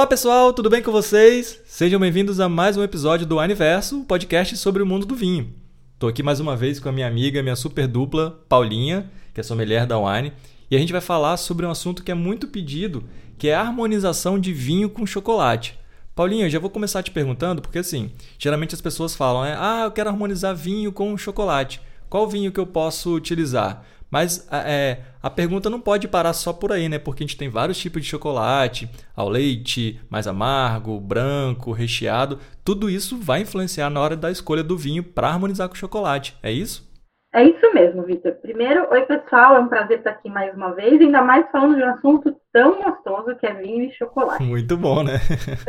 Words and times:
Olá 0.00 0.06
pessoal, 0.06 0.50
tudo 0.54 0.70
bem 0.70 0.82
com 0.82 0.90
vocês? 0.90 1.60
Sejam 1.66 2.00
bem-vindos 2.00 2.40
a 2.40 2.48
mais 2.48 2.74
um 2.74 2.82
episódio 2.82 3.26
do 3.26 3.38
Aniverso, 3.38 4.02
podcast 4.04 4.56
sobre 4.56 4.82
o 4.82 4.86
mundo 4.86 5.04
do 5.04 5.14
vinho. 5.14 5.52
Estou 5.92 6.08
aqui 6.08 6.22
mais 6.22 6.40
uma 6.40 6.56
vez 6.56 6.80
com 6.80 6.88
a 6.88 6.92
minha 6.92 7.06
amiga, 7.06 7.42
minha 7.42 7.54
super 7.54 7.86
dupla, 7.86 8.42
Paulinha, 8.48 9.10
que 9.34 9.40
é 9.40 9.42
sommelier 9.42 9.86
da 9.86 9.98
Wine, 9.98 10.32
e 10.70 10.74
a 10.74 10.78
gente 10.78 10.90
vai 10.90 11.02
falar 11.02 11.36
sobre 11.36 11.66
um 11.66 11.70
assunto 11.70 12.02
que 12.02 12.10
é 12.10 12.14
muito 12.14 12.48
pedido, 12.48 13.04
que 13.36 13.48
é 13.48 13.54
a 13.54 13.60
harmonização 13.60 14.40
de 14.40 14.54
vinho 14.54 14.88
com 14.88 15.04
chocolate. 15.04 15.78
Paulinha, 16.14 16.46
eu 16.46 16.50
já 16.50 16.58
vou 16.58 16.70
começar 16.70 17.02
te 17.02 17.10
perguntando, 17.10 17.60
porque 17.60 17.80
assim, 17.80 18.10
geralmente 18.38 18.74
as 18.74 18.80
pessoas 18.80 19.14
falam, 19.14 19.42
né? 19.42 19.54
Ah, 19.58 19.82
eu 19.84 19.90
quero 19.90 20.08
harmonizar 20.08 20.56
vinho 20.56 20.90
com 20.92 21.14
chocolate. 21.18 21.78
Qual 22.08 22.26
vinho 22.26 22.50
que 22.50 22.58
eu 22.58 22.66
posso 22.66 23.14
utilizar? 23.14 23.84
Mas 24.10 24.48
é, 24.50 24.98
a 25.22 25.30
pergunta 25.30 25.70
não 25.70 25.80
pode 25.80 26.08
parar 26.08 26.32
só 26.32 26.52
por 26.52 26.72
aí, 26.72 26.88
né? 26.88 26.98
Porque 26.98 27.22
a 27.22 27.26
gente 27.26 27.36
tem 27.36 27.48
vários 27.48 27.78
tipos 27.78 28.02
de 28.02 28.08
chocolate, 28.08 28.90
ao 29.14 29.28
leite, 29.28 30.00
mais 30.10 30.26
amargo, 30.26 30.98
branco, 30.98 31.72
recheado. 31.72 32.38
Tudo 32.64 32.90
isso 32.90 33.16
vai 33.16 33.42
influenciar 33.42 33.88
na 33.88 34.00
hora 34.00 34.16
da 34.16 34.30
escolha 34.30 34.64
do 34.64 34.76
vinho 34.76 35.04
para 35.04 35.28
harmonizar 35.28 35.68
com 35.68 35.74
o 35.74 35.78
chocolate. 35.78 36.36
É 36.42 36.50
isso? 36.50 36.90
É 37.32 37.44
isso 37.44 37.72
mesmo, 37.72 38.02
Vitor. 38.02 38.32
Primeiro, 38.42 38.88
oi 38.90 39.02
pessoal, 39.02 39.54
é 39.54 39.60
um 39.60 39.68
prazer 39.68 39.98
estar 39.98 40.10
aqui 40.10 40.28
mais 40.28 40.52
uma 40.52 40.74
vez, 40.74 41.00
ainda 41.00 41.22
mais 41.22 41.48
falando 41.52 41.76
de 41.76 41.82
um 41.82 41.90
assunto 41.90 42.36
tão 42.52 42.82
gostoso 42.82 43.36
que 43.36 43.46
é 43.46 43.54
vinho 43.54 43.84
e 43.84 43.92
chocolate. 43.92 44.42
Muito 44.42 44.76
bom, 44.76 45.04
né? 45.04 45.12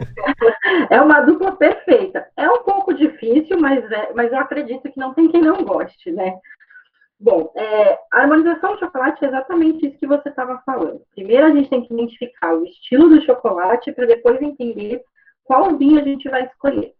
é 0.89 0.99
uma 0.99 1.21
dupla 1.21 1.51
perfeita. 1.51 2.25
É 2.35 2.49
um 2.49 2.63
pouco 2.63 2.95
difícil, 2.95 3.59
mas, 3.59 3.79
é, 3.91 4.11
mas 4.15 4.31
eu 4.31 4.39
acredito 4.39 4.91
que 4.91 4.99
não 4.99 5.13
tem 5.13 5.29
quem 5.29 5.41
não 5.41 5.63
goste, 5.63 6.11
né? 6.11 6.33
Bom, 7.23 7.53
é, 7.55 7.99
a 8.11 8.21
harmonização 8.21 8.73
do 8.73 8.79
chocolate 8.79 9.23
é 9.23 9.27
exatamente 9.27 9.85
isso 9.85 9.97
que 9.99 10.07
você 10.07 10.27
estava 10.29 10.59
falando. 10.65 11.03
Primeiro 11.13 11.45
a 11.45 11.51
gente 11.51 11.69
tem 11.69 11.85
que 11.85 11.93
identificar 11.93 12.55
o 12.55 12.65
estilo 12.65 13.09
do 13.09 13.21
chocolate 13.23 13.91
para 13.91 14.07
depois 14.07 14.41
entender 14.41 15.03
qual 15.43 15.77
vinho 15.77 15.99
a 15.99 16.03
gente 16.03 16.27
vai 16.27 16.47
escolher. 16.47 16.93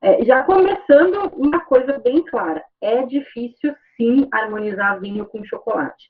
É, 0.00 0.24
já 0.24 0.44
começando 0.44 1.28
uma 1.34 1.58
coisa 1.64 1.98
bem 1.98 2.22
clara, 2.24 2.62
é 2.80 3.02
difícil 3.02 3.74
sim 3.96 4.28
harmonizar 4.32 5.00
vinho 5.00 5.26
com 5.26 5.44
chocolate, 5.44 6.08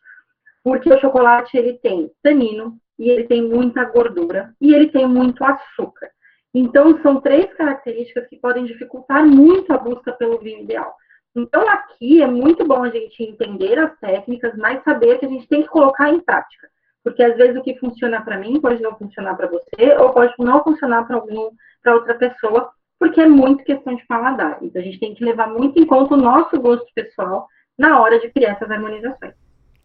porque 0.62 0.92
o 0.92 1.00
chocolate 1.00 1.56
ele 1.56 1.78
tem 1.78 2.10
tanino 2.22 2.76
e 2.98 3.08
ele 3.08 3.24
tem 3.24 3.40
muita 3.40 3.82
gordura 3.84 4.52
e 4.60 4.74
ele 4.74 4.88
tem 4.88 5.08
muito 5.08 5.42
açúcar. 5.42 6.10
Então 6.52 7.00
são 7.02 7.18
três 7.18 7.50
características 7.54 8.28
que 8.28 8.36
podem 8.36 8.66
dificultar 8.66 9.24
muito 9.24 9.72
a 9.72 9.78
busca 9.78 10.12
pelo 10.12 10.38
vinho 10.38 10.64
ideal. 10.64 10.94
Então, 11.36 11.68
aqui 11.68 12.22
é 12.22 12.27
muito 12.27 12.64
bom 12.64 12.84
a 12.84 12.90
gente 12.90 13.22
entender 13.22 13.78
as 13.78 13.98
técnicas, 13.98 14.56
mas 14.56 14.82
saber 14.84 15.18
que 15.18 15.27
a 15.27 15.28
gente 15.28 15.48
tem 15.48 15.62
que 15.62 15.68
colocar 15.68 16.10
em 16.10 16.20
prática. 16.20 16.68
Porque 17.02 17.22
às 17.22 17.36
vezes 17.36 17.56
o 17.56 17.62
que 17.62 17.78
funciona 17.78 18.22
para 18.22 18.38
mim 18.38 18.60
pode 18.60 18.80
não 18.80 18.96
funcionar 18.96 19.34
para 19.34 19.48
você, 19.48 19.96
ou 19.98 20.12
pode 20.12 20.32
não 20.38 20.62
funcionar 20.62 21.05
para 21.06 21.16
algum, 21.16 21.50
para 21.82 21.94
outra 21.94 22.14
pessoa, 22.14 22.70
porque 22.98 23.20
é 23.20 23.27
muito 23.27 23.64
questão 23.64 23.94
de 23.94 24.06
paladar. 24.06 24.58
Então, 24.62 24.80
a 24.80 24.84
gente 24.84 25.00
tem 25.00 25.14
que 25.14 25.24
levar 25.24 25.48
muito 25.48 25.78
em 25.78 25.86
conta 25.86 26.14
o 26.14 26.18
nosso 26.18 26.58
gosto 26.60 26.86
pessoal 26.94 27.48
na 27.77 28.00
hora 28.00 28.20
de 28.20 28.30
criar 28.30 28.52
essas 28.52 28.70
harmonizações. 28.70 29.34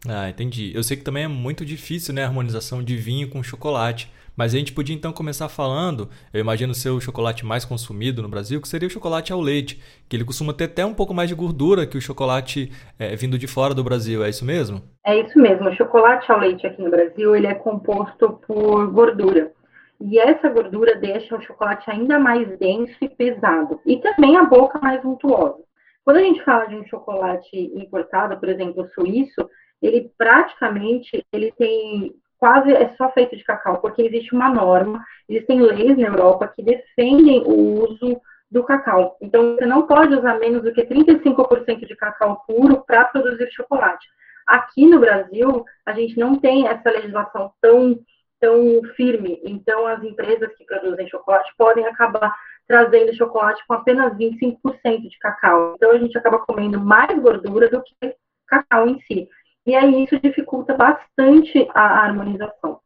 Ah, 0.08 0.30
entendi. 0.30 0.72
Eu 0.74 0.82
sei 0.82 0.96
que 0.96 1.04
também 1.04 1.24
é 1.24 1.28
muito 1.28 1.64
difícil, 1.64 2.14
né, 2.14 2.22
a 2.22 2.26
harmonização 2.26 2.82
de 2.82 2.96
vinho 2.96 3.28
com 3.28 3.42
chocolate. 3.42 4.10
Mas 4.40 4.54
a 4.54 4.56
gente 4.56 4.72
podia 4.72 4.96
então 4.96 5.12
começar 5.12 5.50
falando, 5.50 6.08
eu 6.32 6.40
imagino 6.40 6.72
ser 6.72 6.88
o 6.88 6.98
chocolate 6.98 7.44
mais 7.44 7.62
consumido 7.62 8.22
no 8.22 8.28
Brasil, 8.30 8.58
que 8.58 8.68
seria 8.68 8.88
o 8.88 8.90
chocolate 8.90 9.34
ao 9.34 9.38
leite, 9.38 9.78
que 10.08 10.16
ele 10.16 10.24
costuma 10.24 10.54
ter 10.54 10.64
até 10.64 10.82
um 10.82 10.94
pouco 10.94 11.12
mais 11.12 11.28
de 11.28 11.34
gordura 11.34 11.86
que 11.86 11.98
o 11.98 12.00
chocolate 12.00 12.72
é, 12.98 13.14
vindo 13.14 13.36
de 13.36 13.46
fora 13.46 13.74
do 13.74 13.84
Brasil, 13.84 14.24
é 14.24 14.30
isso 14.30 14.42
mesmo? 14.42 14.80
É 15.04 15.20
isso 15.20 15.38
mesmo. 15.38 15.68
O 15.68 15.76
chocolate 15.76 16.32
ao 16.32 16.38
leite 16.38 16.66
aqui 16.66 16.80
no 16.80 16.90
Brasil, 16.90 17.36
ele 17.36 17.48
é 17.48 17.52
composto 17.52 18.40
por 18.46 18.90
gordura. 18.90 19.52
E 20.00 20.18
essa 20.18 20.48
gordura 20.48 20.96
deixa 20.96 21.36
o 21.36 21.42
chocolate 21.42 21.90
ainda 21.90 22.18
mais 22.18 22.48
denso 22.58 22.96
e 23.02 23.10
pesado. 23.10 23.78
E 23.84 23.98
também 23.98 24.38
a 24.38 24.44
boca 24.44 24.78
mais 24.78 25.04
untuosa. 25.04 25.58
Quando 26.02 26.16
a 26.16 26.22
gente 26.22 26.42
fala 26.44 26.64
de 26.64 26.76
um 26.76 26.86
chocolate 26.86 27.54
importado, 27.74 28.40
por 28.40 28.48
exemplo, 28.48 28.88
suíço, 28.94 29.50
ele 29.82 30.10
praticamente 30.16 31.22
ele 31.30 31.52
tem 31.58 32.14
quase 32.40 32.72
é 32.72 32.94
só 32.96 33.12
feito 33.12 33.36
de 33.36 33.44
cacau, 33.44 33.78
porque 33.78 34.02
existe 34.02 34.34
uma 34.34 34.48
norma, 34.48 35.04
existem 35.28 35.60
leis 35.60 35.96
na 35.98 36.08
Europa 36.08 36.48
que 36.48 36.62
defendem 36.62 37.42
o 37.46 37.84
uso 37.84 38.20
do 38.50 38.64
cacau. 38.64 39.16
Então, 39.20 39.54
você 39.54 39.66
não 39.66 39.86
pode 39.86 40.14
usar 40.14 40.38
menos 40.38 40.62
do 40.62 40.72
que 40.72 40.82
35% 40.82 41.86
de 41.86 41.94
cacau 41.94 42.42
puro 42.46 42.82
para 42.84 43.04
produzir 43.04 43.48
chocolate. 43.52 44.08
Aqui 44.46 44.86
no 44.86 44.98
Brasil, 44.98 45.64
a 45.86 45.92
gente 45.92 46.18
não 46.18 46.34
tem 46.34 46.66
essa 46.66 46.90
legislação 46.90 47.52
tão, 47.60 48.00
tão 48.40 48.82
firme. 48.96 49.40
Então, 49.44 49.86
as 49.86 50.02
empresas 50.02 50.52
que 50.56 50.64
produzem 50.64 51.08
chocolate 51.08 51.52
podem 51.56 51.86
acabar 51.86 52.34
trazendo 52.66 53.14
chocolate 53.14 53.62
com 53.68 53.74
apenas 53.74 54.16
25% 54.16 55.08
de 55.08 55.18
cacau. 55.20 55.74
Então, 55.76 55.90
a 55.90 55.98
gente 55.98 56.16
acaba 56.16 56.38
comendo 56.38 56.80
mais 56.80 57.16
gordura 57.20 57.68
do 57.68 57.82
que 57.82 58.16
cacau 58.48 58.88
em 58.88 58.98
si. 59.02 59.28
E 59.70 59.74
aí 59.76 60.02
isso 60.02 60.18
dificulta 60.18 60.74
bastante 60.74 61.64
a 61.72 62.02
harmonização. 62.02 62.80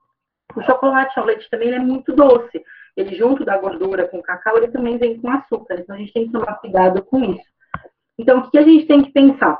O 0.54 0.60
chocolate 0.60 1.18
ao 1.18 1.24
leite 1.24 1.48
também 1.48 1.72
é 1.72 1.78
muito 1.78 2.14
doce. 2.14 2.62
Ele, 2.94 3.16
junto 3.16 3.42
da 3.42 3.56
gordura 3.56 4.06
com 4.06 4.18
o 4.18 4.22
cacau, 4.22 4.58
ele 4.58 4.68
também 4.68 4.98
vem 4.98 5.18
com 5.18 5.30
açúcar. 5.30 5.76
Então, 5.80 5.96
a 5.96 5.98
gente 5.98 6.12
tem 6.12 6.26
que 6.26 6.32
tomar 6.32 6.56
cuidado 6.56 7.02
com 7.02 7.24
isso. 7.24 7.48
Então, 8.18 8.40
o 8.40 8.50
que 8.50 8.58
a 8.58 8.62
gente 8.62 8.84
tem 8.84 9.02
que 9.02 9.12
pensar? 9.12 9.58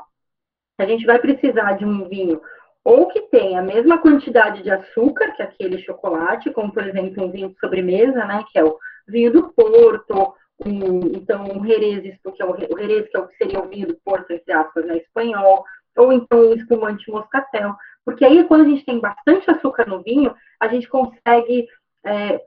A 0.77 0.85
gente 0.85 1.03
vai 1.03 1.17
precisar 1.17 1.71
de 1.71 1.83
um 1.83 2.07
vinho 2.07 2.39
ou 2.83 3.07
que 3.07 3.21
tenha 3.21 3.59
a 3.59 3.63
mesma 3.63 3.97
quantidade 3.97 4.61
de 4.61 4.69
açúcar 4.69 5.31
que 5.31 5.41
aquele 5.41 5.79
chocolate, 5.79 6.51
como, 6.51 6.71
por 6.71 6.85
exemplo, 6.85 7.23
um 7.23 7.31
vinho 7.31 7.49
de 7.49 7.59
sobremesa, 7.59 8.23
né? 8.23 8.45
Que 8.51 8.59
é 8.59 8.63
o 8.63 8.77
vinho 9.07 9.33
do 9.33 9.51
Porto, 9.51 10.35
um, 10.63 11.07
então, 11.07 11.43
um 11.45 11.65
Jerez, 11.65 12.03
que 12.03 12.43
é 12.43 12.45
o, 12.45 12.51
o 12.51 12.79
Jerez, 12.79 13.09
que, 13.09 13.17
é 13.17 13.19
o, 13.19 13.27
que 13.27 13.37
seria 13.37 13.59
o 13.59 13.67
vinho 13.67 13.87
do 13.87 13.95
Porto, 14.05 14.29
entre 14.29 14.53
aspas, 14.53 14.85
né, 14.85 14.97
espanhol, 14.97 15.65
ou 15.97 16.11
então 16.11 16.39
o 16.39 16.53
espumante 16.55 17.09
moscatel. 17.09 17.75
Porque 18.03 18.23
aí, 18.23 18.43
quando 18.45 18.65
a 18.65 18.69
gente 18.69 18.85
tem 18.85 18.99
bastante 18.99 19.49
açúcar 19.49 19.87
no 19.87 20.01
vinho, 20.01 20.33
a 20.59 20.67
gente 20.67 20.87
consegue 20.87 21.67
é, 22.05 22.41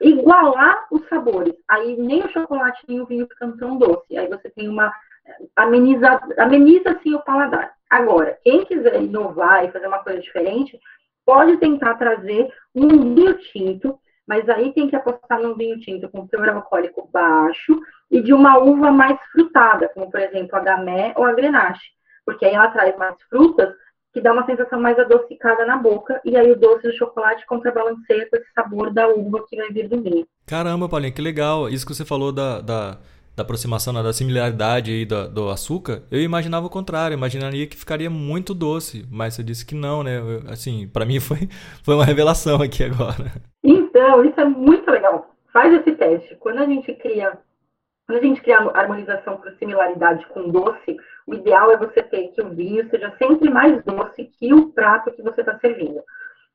igualar 0.00 0.86
os 0.90 1.06
sabores. 1.08 1.54
Aí 1.68 1.96
nem 1.96 2.24
o 2.24 2.30
chocolate 2.30 2.82
nem 2.88 3.00
o 3.00 3.06
vinho 3.06 3.26
ficam 3.28 3.56
tão 3.56 3.76
doce. 3.76 4.16
Aí 4.16 4.28
você 4.28 4.48
tem 4.50 4.68
uma. 4.68 4.92
Ameniza, 5.56 6.20
ameniza 6.38 6.90
assim 6.90 7.14
o 7.14 7.22
paladar. 7.22 7.74
Agora, 7.90 8.38
quem 8.42 8.64
quiser 8.64 9.02
inovar 9.02 9.64
e 9.64 9.72
fazer 9.72 9.86
uma 9.86 9.98
coisa 9.98 10.20
diferente, 10.20 10.78
pode 11.24 11.56
tentar 11.58 11.94
trazer 11.94 12.48
um 12.74 13.14
vinho 13.14 13.36
tinto, 13.52 13.98
mas 14.26 14.48
aí 14.48 14.72
tem 14.72 14.88
que 14.88 14.96
apostar 14.96 15.40
num 15.40 15.56
vinho 15.56 15.78
tinto 15.80 16.08
com 16.08 16.26
teor 16.26 16.48
alcoólico 16.48 17.08
baixo 17.12 17.80
e 18.10 18.22
de 18.22 18.32
uma 18.32 18.58
uva 18.58 18.92
mais 18.92 19.18
frutada, 19.32 19.88
como 19.88 20.10
por 20.10 20.20
exemplo 20.20 20.56
a 20.56 20.60
gamé 20.60 21.12
ou 21.16 21.24
a 21.24 21.32
grenache 21.32 21.95
porque 22.26 22.44
aí 22.44 22.54
ela 22.54 22.68
traz 22.68 22.94
mais 22.98 23.14
frutas 23.30 23.72
que 24.12 24.20
dá 24.22 24.32
uma 24.32 24.46
sensação 24.46 24.80
mais 24.80 24.98
adocicada 24.98 25.66
na 25.66 25.76
boca, 25.76 26.18
e 26.24 26.34
aí 26.38 26.50
o 26.50 26.58
doce 26.58 26.88
do 26.88 26.96
chocolate 26.96 27.44
contrabalanceia 27.44 28.26
com 28.30 28.36
esse 28.36 28.50
sabor 28.54 28.90
da 28.90 29.06
uva 29.08 29.44
que 29.46 29.56
vai 29.56 29.68
vir 29.70 29.88
do 29.90 30.02
vinho. 30.02 30.26
Caramba, 30.46 30.88
Paulinha, 30.88 31.12
que 31.12 31.20
legal. 31.20 31.68
Isso 31.68 31.84
que 31.84 31.94
você 31.94 32.02
falou 32.02 32.32
da, 32.32 32.62
da, 32.62 32.98
da 33.36 33.42
aproximação, 33.42 33.92
né, 33.92 34.02
da 34.02 34.14
similaridade 34.14 34.90
aí 34.90 35.04
do, 35.04 35.28
do, 35.28 35.50
açúcar, 35.50 36.02
eu 36.10 36.22
imaginava 36.22 36.64
o 36.64 36.70
contrário, 36.70 37.14
imaginaria 37.14 37.66
que 37.66 37.76
ficaria 37.76 38.08
muito 38.08 38.54
doce, 38.54 39.06
mas 39.10 39.34
você 39.34 39.44
disse 39.44 39.66
que 39.66 39.74
não, 39.74 40.02
né? 40.02 40.18
Eu, 40.18 40.50
assim, 40.50 40.88
para 40.88 41.04
mim 41.04 41.20
foi, 41.20 41.40
foi 41.84 41.94
uma 41.94 42.06
revelação 42.06 42.62
aqui 42.62 42.84
agora. 42.84 43.32
Então, 43.62 44.24
isso 44.24 44.40
é 44.40 44.46
muito 44.46 44.90
legal. 44.90 45.30
Faz 45.52 45.74
esse 45.74 45.92
teste. 45.92 46.34
Quando 46.36 46.60
a 46.60 46.64
gente 46.64 46.90
cria, 46.94 47.36
quando 48.06 48.18
a 48.18 48.22
gente 48.22 48.40
cria 48.40 48.58
harmonização 48.58 49.36
por 49.36 49.50
similaridade 49.58 50.24
com 50.28 50.48
doce, 50.48 50.96
o 51.26 51.34
ideal 51.34 51.72
é 51.72 51.76
você 51.76 52.02
ter 52.04 52.28
que 52.28 52.40
o 52.40 52.50
vinho 52.50 52.88
seja 52.88 53.12
sempre 53.18 53.50
mais 53.50 53.82
doce 53.84 54.30
que 54.38 54.54
o 54.54 54.70
prato 54.70 55.10
que 55.10 55.22
você 55.22 55.40
está 55.40 55.58
servindo. 55.58 56.00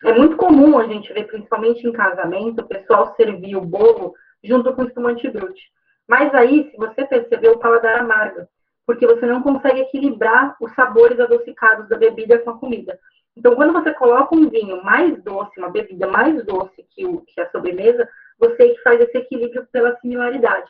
É 0.06 0.14
muito 0.14 0.38
comum 0.38 0.80
a 0.80 0.86
gente 0.86 1.12
ver, 1.14 1.28
principalmente 1.28 1.86
em 1.86 1.92
casamento, 1.92 2.62
o 2.62 2.68
pessoal 2.68 3.14
servir 3.16 3.58
o 3.58 3.62
bolo 3.62 4.14
junto 4.42 4.74
com 4.74 4.84
o 4.84 4.88
espumante 4.88 5.30
brute. 5.30 5.62
Mas 6.08 6.34
aí, 6.34 6.72
se 6.72 6.78
você 6.78 7.06
perceber, 7.06 7.50
o 7.50 7.60
paladar 7.60 8.00
amarga, 8.00 8.48
porque 8.88 9.06
você 9.06 9.26
não 9.26 9.44
consegue 9.44 9.82
equilibrar 9.82 10.56
os 10.60 10.74
sabores 10.74 11.20
adocicados 11.20 11.88
da 11.90 11.98
bebida 11.98 12.40
com 12.40 12.50
a 12.50 12.58
comida. 12.58 12.98
Então, 13.36 13.56
quando 13.56 13.74
você 13.74 13.94
coloca 13.94 14.36
um 14.36 14.50
vinho 14.50 14.84
mais 14.84 15.22
doce, 15.22 15.60
uma 15.60 15.70
bebida 15.70 16.08
mais 16.08 16.44
doce 16.46 16.86
que, 16.90 17.06
o, 17.06 17.22
que 17.22 17.40
a 17.40 17.50
sobremesa, 17.52 18.08
você 18.40 18.70
que 18.70 18.82
faz 18.82 19.00
esse 19.02 19.18
equilíbrio 19.18 19.68
pela 19.72 19.96
similaridade. 20.00 20.70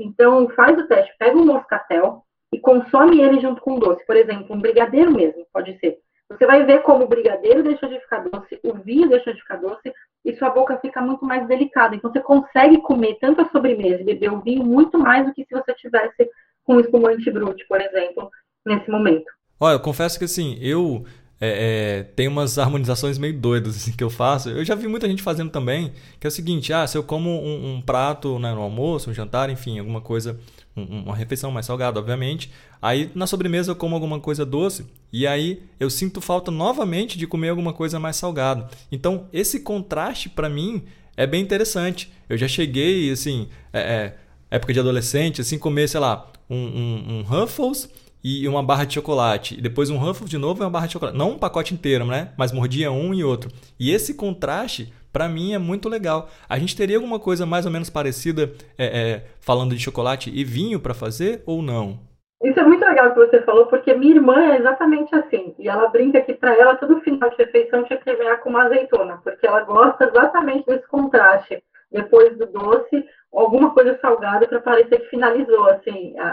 Então, 0.00 0.48
faz 0.50 0.78
o 0.78 0.86
teste, 0.86 1.14
pega 1.18 1.36
um 1.36 1.44
moscatel, 1.44 2.24
e 2.52 2.58
consome 2.58 3.20
ele 3.20 3.40
junto 3.40 3.60
com 3.60 3.78
doce. 3.78 4.04
Por 4.04 4.16
exemplo, 4.16 4.54
um 4.54 4.60
brigadeiro 4.60 5.12
mesmo, 5.12 5.46
pode 5.52 5.78
ser. 5.78 5.98
Você 6.28 6.46
vai 6.46 6.64
ver 6.64 6.82
como 6.82 7.04
o 7.04 7.08
brigadeiro 7.08 7.62
deixa 7.62 7.88
de 7.88 7.98
ficar 8.00 8.20
doce, 8.20 8.58
o 8.62 8.74
vinho 8.74 9.08
deixa 9.08 9.32
de 9.32 9.40
ficar 9.40 9.56
doce 9.56 9.92
e 10.24 10.36
sua 10.36 10.50
boca 10.50 10.78
fica 10.78 11.00
muito 11.00 11.24
mais 11.24 11.46
delicada. 11.48 11.94
Então 11.94 12.12
você 12.12 12.20
consegue 12.20 12.80
comer 12.82 13.18
tanto 13.20 13.40
a 13.40 13.48
sobremesa 13.48 14.02
e 14.02 14.04
beber 14.04 14.32
o 14.32 14.40
vinho 14.40 14.64
muito 14.64 14.98
mais 14.98 15.26
do 15.26 15.34
que 15.34 15.44
se 15.44 15.54
você 15.54 15.74
tivesse 15.74 16.28
com 16.64 16.78
espumante 16.78 17.28
brute, 17.30 17.66
por 17.66 17.80
exemplo, 17.80 18.30
nesse 18.64 18.88
momento. 18.88 19.26
Olha, 19.58 19.74
eu 19.74 19.80
confesso 19.80 20.18
que 20.18 20.24
assim, 20.24 20.56
eu 20.60 21.04
é, 21.40 22.00
é, 22.00 22.02
tem 22.02 22.28
umas 22.28 22.58
harmonizações 22.58 23.16
meio 23.16 23.32
doidas 23.32 23.74
assim, 23.74 23.92
que 23.92 24.04
eu 24.04 24.10
faço. 24.10 24.50
Eu 24.50 24.62
já 24.62 24.74
vi 24.74 24.86
muita 24.86 25.08
gente 25.08 25.22
fazendo 25.22 25.50
também, 25.50 25.92
que 26.18 26.26
é 26.26 26.28
o 26.28 26.30
seguinte: 26.30 26.70
ah, 26.72 26.86
se 26.86 26.98
eu 26.98 27.02
como 27.02 27.30
um, 27.30 27.76
um 27.76 27.80
prato 27.80 28.38
né, 28.38 28.52
no 28.52 28.60
almoço, 28.60 29.10
um 29.10 29.14
jantar, 29.14 29.48
enfim, 29.48 29.78
alguma 29.78 30.02
coisa, 30.02 30.38
um, 30.76 30.82
uma 31.04 31.16
refeição 31.16 31.50
mais 31.50 31.64
salgada, 31.64 31.98
obviamente. 31.98 32.50
Aí 32.82 33.10
na 33.14 33.26
sobremesa 33.26 33.70
eu 33.70 33.76
como 33.76 33.94
alguma 33.94 34.20
coisa 34.20 34.44
doce 34.44 34.86
e 35.12 35.26
aí 35.26 35.62
eu 35.78 35.88
sinto 35.88 36.20
falta 36.20 36.50
novamente 36.50 37.16
de 37.16 37.26
comer 37.26 37.48
alguma 37.48 37.72
coisa 37.72 37.98
mais 37.98 38.16
salgada. 38.16 38.68
Então 38.92 39.26
esse 39.32 39.60
contraste 39.60 40.28
para 40.28 40.48
mim 40.48 40.84
é 41.16 41.26
bem 41.26 41.42
interessante. 41.42 42.12
Eu 42.28 42.36
já 42.36 42.48
cheguei, 42.48 43.10
assim, 43.10 43.48
é, 43.72 43.80
é, 43.80 44.16
época 44.50 44.72
de 44.72 44.80
adolescente, 44.80 45.40
assim, 45.40 45.58
comer, 45.58 45.88
sei 45.88 46.00
lá, 46.00 46.30
um, 46.48 46.56
um, 46.56 47.18
um 47.18 47.22
Ruffles 47.22 47.88
e 48.22 48.46
uma 48.46 48.62
barra 48.62 48.84
de 48.84 48.94
chocolate. 48.94 49.58
E 49.58 49.60
depois 49.60 49.90
um 49.90 49.96
Ruffles 49.96 50.30
de 50.30 50.38
novo 50.38 50.62
e 50.62 50.64
uma 50.64 50.70
barra 50.70 50.86
de 50.86 50.92
chocolate. 50.92 51.16
Não 51.16 51.32
um 51.32 51.38
pacote 51.38 51.74
inteiro, 51.74 52.04
né? 52.04 52.32
Mas 52.36 52.52
mordia 52.52 52.90
um 52.90 53.14
e 53.14 53.24
outro. 53.24 53.50
E 53.78 53.90
esse 53.90 54.14
contraste, 54.14 54.92
para 55.12 55.28
mim, 55.28 55.54
é 55.54 55.58
muito 55.58 55.88
legal. 55.88 56.28
A 56.48 56.58
gente 56.58 56.76
teria 56.76 56.96
alguma 56.96 57.18
coisa 57.18 57.46
mais 57.46 57.66
ou 57.66 57.72
menos 57.72 57.90
parecida 57.90 58.52
é, 58.78 58.84
é, 58.86 59.24
falando 59.40 59.74
de 59.74 59.82
chocolate 59.82 60.30
e 60.32 60.44
vinho 60.44 60.80
para 60.80 60.94
fazer 60.94 61.42
ou 61.46 61.62
não? 61.62 61.98
Isso 62.42 62.58
é 62.58 62.62
muito 62.62 62.82
legal 62.82 63.12
que 63.12 63.18
você 63.18 63.42
falou, 63.42 63.66
porque 63.66 63.92
minha 63.92 64.14
irmã 64.14 64.52
é 64.52 64.56
exatamente 64.56 65.14
assim. 65.14 65.54
E 65.58 65.68
ela 65.68 65.88
brinca 65.88 66.22
que 66.22 66.32
para 66.32 66.54
ela 66.54 66.74
todo 66.74 67.00
final 67.02 67.28
de 67.28 67.36
refeição 67.36 67.84
tinha 67.84 67.98
que 67.98 68.16
ganhar 68.16 68.38
com 68.38 68.48
uma 68.48 68.64
azeitona, 68.64 69.20
porque 69.22 69.46
ela 69.46 69.60
gosta 69.60 70.04
exatamente 70.04 70.64
desse 70.66 70.86
contraste. 70.88 71.62
Depois 71.92 72.38
do 72.38 72.46
doce, 72.46 73.04
alguma 73.32 73.74
coisa 73.74 73.98
salgada 74.00 74.46
para 74.46 74.60
parecer 74.60 75.00
que 75.00 75.10
finalizou 75.10 75.68
assim 75.70 76.18
a, 76.18 76.28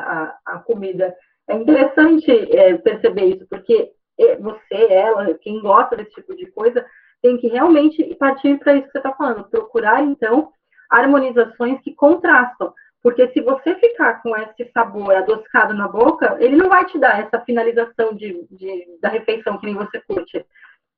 a, 0.45 0.53
a 0.53 0.59
comida. 0.59 1.13
É 1.47 1.55
interessante 1.55 2.31
é, 2.55 2.77
perceber 2.77 3.35
isso, 3.35 3.47
porque 3.49 3.91
é, 4.19 4.35
você, 4.37 4.91
ela, 4.91 5.33
quem 5.35 5.61
gosta 5.61 5.95
desse 5.95 6.11
tipo 6.11 6.35
de 6.35 6.45
coisa, 6.51 6.85
tem 7.21 7.37
que 7.37 7.47
realmente 7.47 8.03
partir 8.15 8.57
para 8.59 8.75
isso 8.75 8.87
que 8.87 8.91
você 8.91 8.97
está 8.97 9.13
falando, 9.13 9.49
procurar, 9.49 10.03
então, 10.03 10.51
harmonizações 10.89 11.81
que 11.81 11.93
contrastam. 11.93 12.73
Porque 13.01 13.31
se 13.31 13.41
você 13.41 13.75
ficar 13.75 14.21
com 14.21 14.35
esse 14.35 14.69
sabor 14.73 15.15
adocicado 15.15 15.73
na 15.73 15.87
boca, 15.87 16.35
ele 16.39 16.57
não 16.57 16.67
vai 16.67 16.85
te 16.85 16.97
dar 16.99 17.19
essa 17.19 17.39
finalização 17.41 18.13
de, 18.13 18.45
de 18.51 18.99
da 18.99 19.09
refeição 19.09 19.57
que 19.57 19.65
nem 19.65 19.75
você 19.75 20.01
curte. 20.01 20.45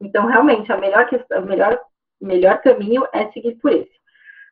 Então, 0.02 0.26
realmente, 0.26 0.72
a 0.72 0.78
melhor, 0.78 1.08
questão, 1.08 1.46
melhor, 1.46 1.80
melhor 2.20 2.62
caminho 2.62 3.06
é 3.14 3.30
seguir 3.32 3.56
por 3.56 3.72
esse. 3.72 3.92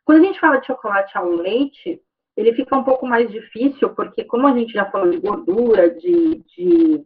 Quando 0.06 0.22
a 0.22 0.26
gente 0.26 0.40
fala 0.40 0.58
de 0.58 0.68
chocolate 0.68 1.18
ao 1.18 1.30
leite, 1.30 2.02
ele 2.38 2.54
fica 2.54 2.78
um 2.78 2.84
pouco 2.84 3.06
mais 3.08 3.30
difícil, 3.32 3.90
porque 3.90 4.24
como 4.24 4.48
a 4.48 4.54
gente 4.54 4.72
já 4.72 4.86
falou 4.86 5.10
de 5.10 5.18
gordura, 5.18 5.90
de, 5.90 6.44
de, 6.56 7.04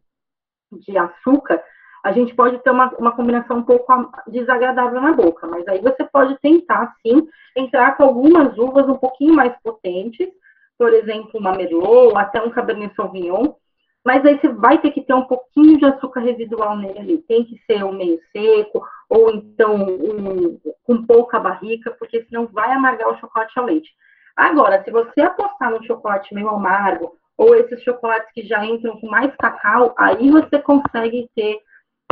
de 0.74 0.98
açúcar, 0.98 1.64
a 2.04 2.12
gente 2.12 2.36
pode 2.36 2.60
ter 2.60 2.70
uma, 2.70 2.92
uma 2.98 3.16
combinação 3.16 3.60
um 3.60 3.64
pouco 3.64 4.12
desagradável 4.28 5.00
na 5.00 5.14
boca, 5.14 5.48
mas 5.48 5.66
aí 5.68 5.80
você 5.80 6.04
pode 6.04 6.38
tentar, 6.40 6.94
sim, 7.02 7.28
entrar 7.56 7.96
com 7.96 8.04
algumas 8.04 8.58
uvas 8.58 8.90
um 8.90 8.98
pouquinho 8.98 9.34
mais 9.34 9.54
potentes, 9.64 10.28
por 10.78 10.94
exemplo, 10.94 11.40
uma 11.40 11.54
Merlot, 11.54 12.18
até 12.18 12.42
um 12.42 12.50
Cabernet 12.50 12.94
Sauvignon, 12.96 13.54
mas 14.04 14.26
aí 14.26 14.40
você 14.40 14.50
vai 14.50 14.82
ter 14.82 14.92
que 14.92 15.02
ter 15.02 15.14
um 15.14 15.26
pouquinho 15.26 15.78
de 15.78 15.86
açúcar 15.86 16.22
residual 16.22 16.76
nele 16.76 17.00
ali. 17.00 17.18
Tem 17.20 17.46
que 17.46 17.62
ser 17.68 17.84
um 17.84 17.94
meio 17.94 18.20
seco, 18.32 18.84
ou 19.08 19.30
então 19.30 19.76
um, 19.76 20.60
com 20.84 21.06
pouca 21.06 21.40
barrica, 21.40 21.92
porque 22.00 22.24
senão 22.26 22.48
vai 22.48 22.72
amargar 22.72 23.10
o 23.10 23.20
chocolate 23.20 23.58
ao 23.60 23.66
leite. 23.66 23.92
Agora, 24.36 24.84
se 24.84 24.92
você 24.92 25.22
apostar 25.22 25.72
no 25.72 25.84
chocolate 25.84 26.34
meio 26.34 26.50
amargo, 26.50 27.18
ou 27.38 27.56
esses 27.56 27.82
chocolates 27.82 28.32
que 28.34 28.46
já 28.46 28.64
entram 28.66 29.00
com 29.00 29.08
mais 29.08 29.36
cacau, 29.36 29.96
aí 29.98 30.30
você 30.30 30.60
consegue 30.60 31.28
ter 31.36 31.58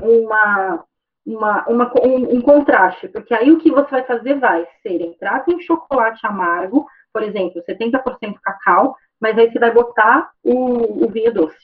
uma, 0.02 0.84
uma, 1.26 1.66
uma 1.68 1.94
um, 2.04 2.36
um, 2.36 2.42
contraste, 2.42 3.08
porque 3.10 3.34
aí 3.34 3.52
o 3.52 3.60
que 3.60 3.70
você 3.70 3.92
vai 3.92 4.04
fazer 4.06 4.40
vai 4.40 4.68
ser 4.82 5.02
entrar 5.02 5.46
com 5.46 5.60
chocolate 5.60 6.26
amargo, 6.26 6.88
por 7.14 7.22
exemplo, 7.22 7.62
70% 7.70 8.36
cacau, 8.42 8.96
mas 9.20 9.38
aí 9.38 9.52
você 9.52 9.60
vai 9.60 9.72
botar 9.72 10.32
o, 10.44 11.06
o 11.06 11.10
vinho 11.10 11.34
doce. 11.34 11.58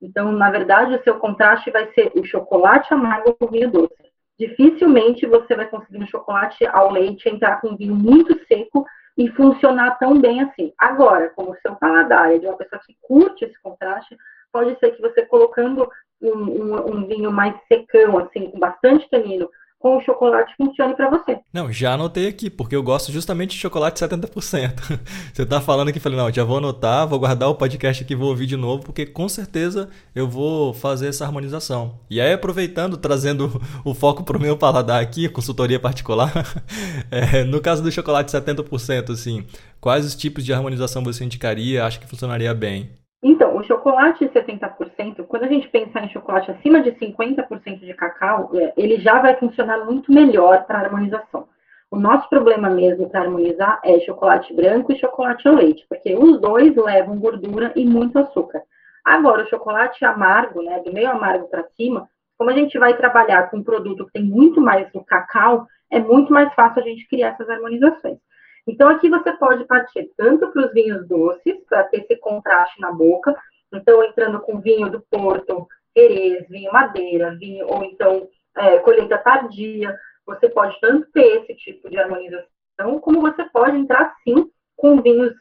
Então, 0.00 0.32
na 0.32 0.50
verdade, 0.50 0.94
o 0.94 1.02
seu 1.02 1.18
contraste 1.18 1.70
vai 1.70 1.92
ser 1.92 2.10
o 2.16 2.24
chocolate 2.24 2.92
amargo 2.94 3.34
com 3.34 3.44
o 3.44 3.50
vinho 3.50 3.70
doce. 3.70 3.94
Dificilmente 4.38 5.26
você 5.26 5.54
vai 5.54 5.66
conseguir 5.66 6.02
um 6.02 6.06
chocolate 6.06 6.66
ao 6.66 6.90
leite 6.90 7.28
entrar 7.28 7.60
com 7.60 7.68
um 7.68 7.76
vinho 7.76 7.94
muito 7.94 8.36
seco 8.46 8.84
e 9.16 9.28
funcionar 9.30 9.98
tão 9.98 10.20
bem 10.20 10.40
assim. 10.42 10.72
Agora, 10.78 11.30
como 11.30 11.52
o 11.52 11.56
seu 11.60 11.74
paladar 11.76 12.32
é 12.32 12.38
de 12.38 12.46
uma 12.46 12.56
pessoa 12.56 12.80
que 12.84 12.96
curte 13.00 13.44
esse 13.44 13.60
contraste, 13.60 14.16
pode 14.52 14.78
ser 14.78 14.92
que 14.92 15.02
você 15.02 15.24
colocando 15.26 15.88
um, 16.20 16.38
um, 16.38 16.90
um 16.94 17.06
vinho 17.06 17.30
mais 17.30 17.54
secão, 17.66 18.18
assim, 18.18 18.50
com 18.50 18.58
bastante 18.58 19.08
tanino, 19.10 19.48
com 19.82 19.96
o 19.96 20.00
chocolate 20.00 20.54
funcione 20.56 20.94
para 20.94 21.10
você. 21.10 21.40
Não, 21.52 21.70
já 21.72 21.94
anotei 21.94 22.28
aqui, 22.28 22.48
porque 22.48 22.76
eu 22.76 22.82
gosto 22.82 23.10
justamente 23.10 23.50
de 23.50 23.58
chocolate 23.58 24.00
70%. 24.00 25.00
você 25.34 25.44
tá 25.44 25.60
falando 25.60 25.88
aqui, 25.88 25.98
falei, 25.98 26.16
não, 26.16 26.32
já 26.32 26.44
vou 26.44 26.58
anotar, 26.58 27.06
vou 27.06 27.18
guardar 27.18 27.48
o 27.48 27.56
podcast 27.56 28.04
aqui, 28.04 28.14
vou 28.14 28.28
ouvir 28.28 28.46
de 28.46 28.56
novo, 28.56 28.84
porque 28.84 29.04
com 29.04 29.28
certeza 29.28 29.90
eu 30.14 30.28
vou 30.28 30.72
fazer 30.72 31.08
essa 31.08 31.24
harmonização. 31.24 31.98
E 32.08 32.20
aí, 32.20 32.32
aproveitando, 32.32 32.96
trazendo 32.96 33.60
o 33.84 33.92
foco 33.92 34.22
pro 34.22 34.40
meu 34.40 34.56
paladar 34.56 35.02
aqui, 35.02 35.28
consultoria 35.28 35.80
particular, 35.80 36.32
é, 37.10 37.42
no 37.42 37.60
caso 37.60 37.82
do 37.82 37.90
chocolate 37.90 38.30
70%, 38.30 39.10
assim, 39.10 39.44
quais 39.80 40.06
os 40.06 40.14
tipos 40.14 40.44
de 40.44 40.52
harmonização 40.52 41.02
você 41.02 41.24
indicaria, 41.24 41.84
acha 41.84 41.98
que 41.98 42.06
funcionaria 42.06 42.54
bem? 42.54 43.01
Então, 43.22 43.56
o 43.56 43.62
chocolate 43.62 44.28
70%, 44.28 45.24
quando 45.28 45.44
a 45.44 45.48
gente 45.48 45.68
pensar 45.68 46.04
em 46.04 46.10
chocolate 46.10 46.50
acima 46.50 46.82
de 46.82 46.90
50% 46.92 47.78
de 47.78 47.94
cacau, 47.94 48.50
é, 48.54 48.72
ele 48.76 48.98
já 48.98 49.20
vai 49.20 49.36
funcionar 49.36 49.84
muito 49.84 50.12
melhor 50.12 50.64
para 50.64 50.80
harmonização. 50.80 51.46
O 51.88 51.96
nosso 51.96 52.28
problema 52.28 52.68
mesmo 52.68 53.08
para 53.08 53.20
harmonizar 53.20 53.78
é 53.84 54.00
chocolate 54.00 54.52
branco 54.52 54.92
e 54.92 54.98
chocolate 54.98 55.46
ao 55.46 55.54
leite, 55.54 55.84
porque 55.88 56.16
os 56.16 56.40
dois 56.40 56.74
levam 56.74 57.18
gordura 57.18 57.70
e 57.76 57.84
muito 57.84 58.18
açúcar. 58.18 58.62
Agora, 59.04 59.44
o 59.44 59.48
chocolate 59.48 60.04
amargo, 60.04 60.62
né, 60.62 60.80
do 60.80 60.92
meio 60.92 61.10
amargo 61.10 61.46
para 61.48 61.68
cima, 61.76 62.08
como 62.36 62.50
a 62.50 62.54
gente 62.54 62.76
vai 62.76 62.96
trabalhar 62.96 63.50
com 63.50 63.58
um 63.58 63.62
produto 63.62 64.06
que 64.06 64.12
tem 64.14 64.24
muito 64.24 64.60
mais 64.60 64.90
do 64.90 65.04
cacau, 65.04 65.68
é 65.90 66.00
muito 66.00 66.32
mais 66.32 66.52
fácil 66.54 66.82
a 66.82 66.84
gente 66.84 67.06
criar 67.06 67.28
essas 67.28 67.48
harmonizações. 67.48 68.18
Então, 68.66 68.88
aqui 68.88 69.08
você 69.08 69.32
pode 69.32 69.64
partir 69.64 70.10
tanto 70.16 70.50
para 70.52 70.66
os 70.66 70.72
vinhos 70.72 71.06
doces, 71.08 71.64
para 71.68 71.84
ter 71.84 72.02
esse 72.02 72.16
contraste 72.16 72.80
na 72.80 72.92
boca. 72.92 73.36
Então, 73.72 74.04
entrando 74.04 74.40
com 74.40 74.60
vinho 74.60 74.90
do 74.90 75.00
Porto, 75.10 75.66
Jerez, 75.96 76.48
vinho 76.48 76.72
Madeira, 76.72 77.34
vinho, 77.36 77.66
ou 77.68 77.84
então 77.84 78.28
é, 78.56 78.78
colheita 78.78 79.18
tardia. 79.18 79.96
Você 80.26 80.48
pode 80.48 80.78
tanto 80.80 81.10
ter 81.10 81.42
esse 81.42 81.54
tipo 81.56 81.90
de 81.90 81.98
harmonização, 81.98 83.00
como 83.00 83.20
você 83.20 83.44
pode 83.44 83.76
entrar, 83.76 84.14
sim, 84.22 84.50
com 84.76 85.00
vinhos, 85.02 85.34